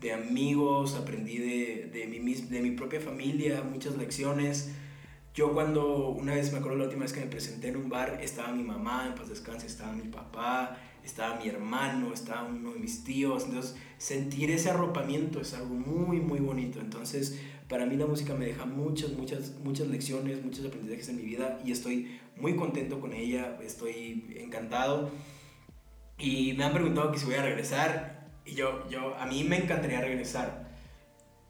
de 0.00 0.12
amigos, 0.12 0.94
aprendí 0.94 1.38
de, 1.38 1.90
de, 1.92 2.06
mi, 2.06 2.34
de 2.34 2.60
mi 2.60 2.70
propia 2.72 3.00
familia, 3.00 3.62
muchas 3.62 3.96
lecciones. 3.96 4.70
Yo 5.34 5.52
cuando 5.52 6.10
una 6.10 6.34
vez, 6.34 6.52
me 6.52 6.58
acuerdo 6.58 6.78
la 6.78 6.84
última 6.84 7.02
vez 7.02 7.12
que 7.12 7.20
me 7.20 7.26
presenté 7.26 7.68
en 7.68 7.76
un 7.76 7.88
bar, 7.88 8.18
estaba 8.22 8.52
mi 8.52 8.62
mamá, 8.62 9.06
en 9.06 9.14
paz 9.14 9.28
descanse, 9.28 9.66
estaba 9.66 9.92
mi 9.92 10.08
papá, 10.08 10.76
estaba 11.04 11.40
mi 11.40 11.48
hermano, 11.48 12.12
estaba 12.12 12.44
uno 12.44 12.72
de 12.72 12.80
mis 12.80 13.04
tíos. 13.04 13.44
Entonces, 13.44 13.76
sentir 13.98 14.50
ese 14.50 14.70
arropamiento 14.70 15.40
es 15.40 15.54
algo 15.54 15.74
muy, 15.74 16.20
muy 16.20 16.40
bonito. 16.40 16.80
Entonces, 16.80 17.40
para 17.68 17.86
mí 17.86 17.96
la 17.96 18.06
música 18.06 18.34
me 18.34 18.46
deja 18.46 18.66
muchas, 18.66 19.12
muchas, 19.12 19.54
muchas 19.62 19.88
lecciones, 19.88 20.44
muchos 20.44 20.64
aprendizajes 20.64 21.08
en 21.08 21.16
mi 21.16 21.22
vida 21.22 21.60
y 21.64 21.72
estoy 21.72 22.18
muy 22.36 22.56
contento 22.56 23.00
con 23.00 23.12
ella, 23.12 23.58
estoy 23.64 24.36
encantado. 24.38 25.10
Y 26.18 26.54
me 26.54 26.64
han 26.64 26.72
preguntado 26.72 27.12
que 27.12 27.18
si 27.18 27.26
voy 27.26 27.36
a 27.36 27.42
regresar 27.42 28.28
y 28.44 28.54
yo, 28.54 28.88
yo, 28.88 29.14
a 29.16 29.26
mí 29.26 29.44
me 29.44 29.56
encantaría 29.56 30.00
regresar. 30.00 30.68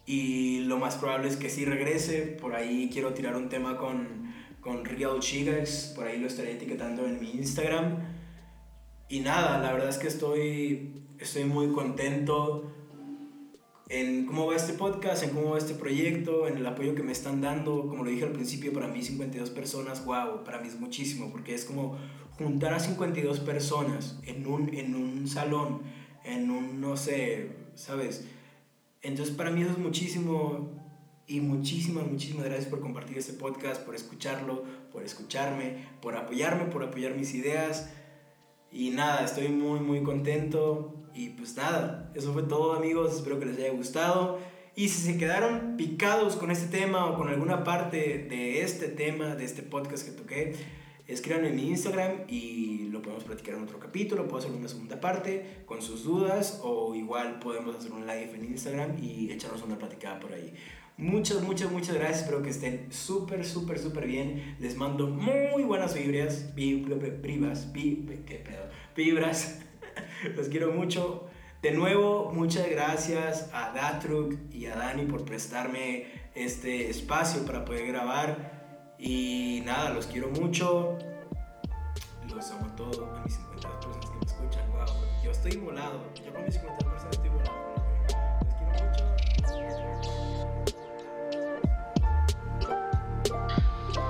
Y 0.05 0.61
lo 0.61 0.79
más 0.79 0.97
probable 0.97 1.29
es 1.29 1.37
que 1.37 1.49
sí 1.49 1.65
regrese. 1.65 2.23
Por 2.23 2.55
ahí 2.55 2.91
quiero 2.93 3.15
tirar 3.15 3.37
un 3.37 3.49
tema 3.49 3.77
con, 3.77 4.33
con 4.61 4.85
Real 4.85 5.21
Chigas. 5.21 5.93
Por 5.95 6.07
ahí 6.07 6.19
lo 6.19 6.27
estaré 6.27 6.53
etiquetando 6.53 7.07
en 7.07 7.21
mi 7.21 7.31
Instagram. 7.33 7.99
Y 9.09 9.21
nada, 9.21 9.59
la 9.59 9.73
verdad 9.73 9.89
es 9.89 9.99
que 9.99 10.09
estoy, 10.09 11.03
estoy 11.19 11.45
muy 11.45 11.73
contento 11.73 12.73
en 13.89 14.27
cómo 14.27 14.47
va 14.47 14.57
este 14.57 14.75
podcast, 14.75 15.23
en 15.23 15.31
cómo 15.31 15.51
va 15.51 15.59
este 15.59 15.75
proyecto, 15.75 16.47
en 16.47 16.59
el 16.59 16.67
apoyo 16.67 16.95
que 16.95 17.03
me 17.03 17.13
están 17.13 17.41
dando. 17.41 17.87
Como 17.89 18.05
lo 18.05 18.11
dije 18.11 18.25
al 18.25 18.33
principio, 18.33 18.73
para 18.73 18.89
mí 18.89 19.03
52 19.03 19.51
personas, 19.51 20.05
wow, 20.05 20.45
para 20.45 20.59
mí 20.61 20.69
es 20.69 20.79
muchísimo, 20.79 21.31
porque 21.31 21.55
es 21.55 21.65
como 21.65 21.97
juntar 22.39 22.73
a 22.73 22.81
52 22.81 23.41
personas 23.41 24.19
en 24.25 24.47
un, 24.47 24.73
en 24.75 24.95
un 24.95 25.29
salón, 25.29 25.83
en 26.25 26.51
un, 26.51 26.81
no 26.81 26.97
sé, 26.97 27.51
¿sabes? 27.75 28.25
Entonces 29.03 29.35
para 29.35 29.51
mí 29.51 29.63
eso 29.63 29.73
es 29.73 29.79
muchísimo 29.79 30.71
y 31.27 31.41
muchísimas, 31.41 32.07
muchísimas 32.07 32.47
gracias 32.47 32.69
por 32.69 32.81
compartir 32.81 33.19
este 33.19 33.35
podcast, 33.35 33.85
por 33.85 33.95
escucharlo, 33.95 34.65
por 34.91 35.03
escucharme, 35.03 35.87
por 36.01 36.17
apoyarme, 36.17 36.65
por 36.65 36.83
apoyar 36.83 37.15
mis 37.15 37.35
ideas. 37.35 37.91
Y 38.73 38.91
nada, 38.91 39.25
estoy 39.25 39.49
muy, 39.49 39.81
muy 39.81 40.03
contento. 40.03 40.95
Y 41.15 41.31
pues 41.31 41.57
nada, 41.57 42.11
eso 42.15 42.33
fue 42.33 42.45
todo 42.45 42.73
amigos, 42.73 43.15
espero 43.15 43.39
que 43.39 43.47
les 43.47 43.59
haya 43.59 43.73
gustado. 43.73 44.39
Y 44.75 44.89
si 44.89 45.03
se 45.03 45.19
quedaron 45.19 45.77
picados 45.77 46.37
con 46.37 46.51
este 46.51 46.69
tema 46.69 47.07
o 47.07 47.17
con 47.17 47.29
alguna 47.29 47.65
parte 47.65 48.27
de 48.31 48.63
este 48.63 48.89
tema, 48.89 49.35
de 49.35 49.45
este 49.45 49.63
podcast 49.63 50.07
que 50.07 50.13
toqué, 50.13 50.55
escríbanme 51.09 51.49
en 51.49 51.57
mi 51.57 51.69
Instagram 51.71 52.25
y 52.29 52.89
lo 52.91 53.03
podemos 53.03 53.25
platicar 53.25 53.55
en 53.55 53.63
otro 53.63 53.79
capítulo, 53.79 54.29
puedo 54.29 54.39
hacer 54.39 54.53
una 54.53 54.69
segunda 54.69 55.01
parte 55.01 55.63
con 55.65 55.83
sus 55.83 56.05
dudas 56.05 56.61
o 56.63 56.95
igual 56.95 57.39
podemos 57.41 57.75
hacer 57.75 57.93
un 57.93 58.07
live 58.07 58.33
en 58.35 58.45
Instagram 58.45 59.03
y 59.03 59.33
echarnos 59.33 59.63
una 59.63 59.79
platicada 59.79 60.21
por 60.21 60.35
ahí. 60.35 60.53
Muchas, 60.99 61.43
muchas, 61.43 61.71
muchas 61.71 61.95
gracias. 61.95 62.23
Espero 62.23 62.43
que 62.43 62.51
estén 62.51 62.93
súper, 62.93 63.47
súper, 63.47 63.79
súper 63.79 64.07
bien. 64.07 64.57
Les 64.59 64.77
mando 64.77 65.07
muy 65.07 65.63
buenas 65.63 65.95
vibras. 65.95 66.53
Vibras. 66.57 67.69
¿Qué 67.73 68.43
pedo? 68.45 68.69
Vibras. 68.97 69.61
Los 70.37 70.49
quiero 70.49 70.73
mucho. 70.73 71.29
De 71.63 71.71
nuevo, 71.71 72.33
muchas 72.35 72.69
gracias 72.69 73.49
a 73.53 73.73
Datruk 73.73 74.35
y 74.53 74.67
a 74.67 74.75
Dani 74.75 75.05
por 75.05 75.25
prestarme 75.25 76.07
este 76.35 76.91
espacio 76.91 77.45
para 77.47 77.65
poder 77.65 77.87
grabar. 77.87 78.58
Y 78.99 79.63
nada, 79.65 79.91
los 79.91 80.07
quiero 80.07 80.29
mucho. 80.29 80.99
Los 82.35 82.51
amo 82.51 82.67
a 82.67 82.77
todos, 82.77 82.99
a 83.17 83.21
mis 83.23 83.35
50 83.35 83.69
personas 83.81 84.07
que 84.07 84.17
me 84.17 84.27
escuchan. 84.27 84.73
Wow, 84.73 84.87
yo 85.23 85.31
estoy 85.31 85.57
volado. 85.57 86.01
Yo 86.15 86.33
con 86.33 86.45
mis 86.45 86.55
50 86.55 86.85
personas 86.85 87.15
estoy 87.15 87.29
volado. 87.29 87.59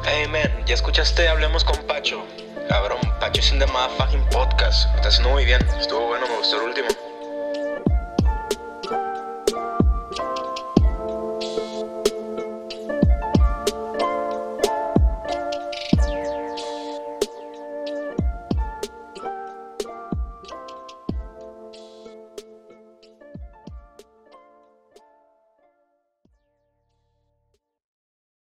Hey 0.04 0.26
man, 0.26 0.64
¿ya 0.66 0.74
escuchaste 0.74 1.28
Hablemos 1.28 1.64
con 1.64 1.76
Pacho? 1.86 2.24
Cabrón, 2.70 2.98
Pacho 3.20 3.40
es 3.40 3.52
un 3.52 3.58
the 3.58 3.66
motherfucking 3.66 4.24
podcast. 4.30 4.94
Está 4.96 5.08
haciendo 5.08 5.30
muy 5.30 5.44
bien. 5.44 5.60
Estuvo 5.78 6.06
bueno, 6.06 6.26
me 6.26 6.38
gustó 6.38 6.56
el 6.62 6.68
último. 6.68 7.07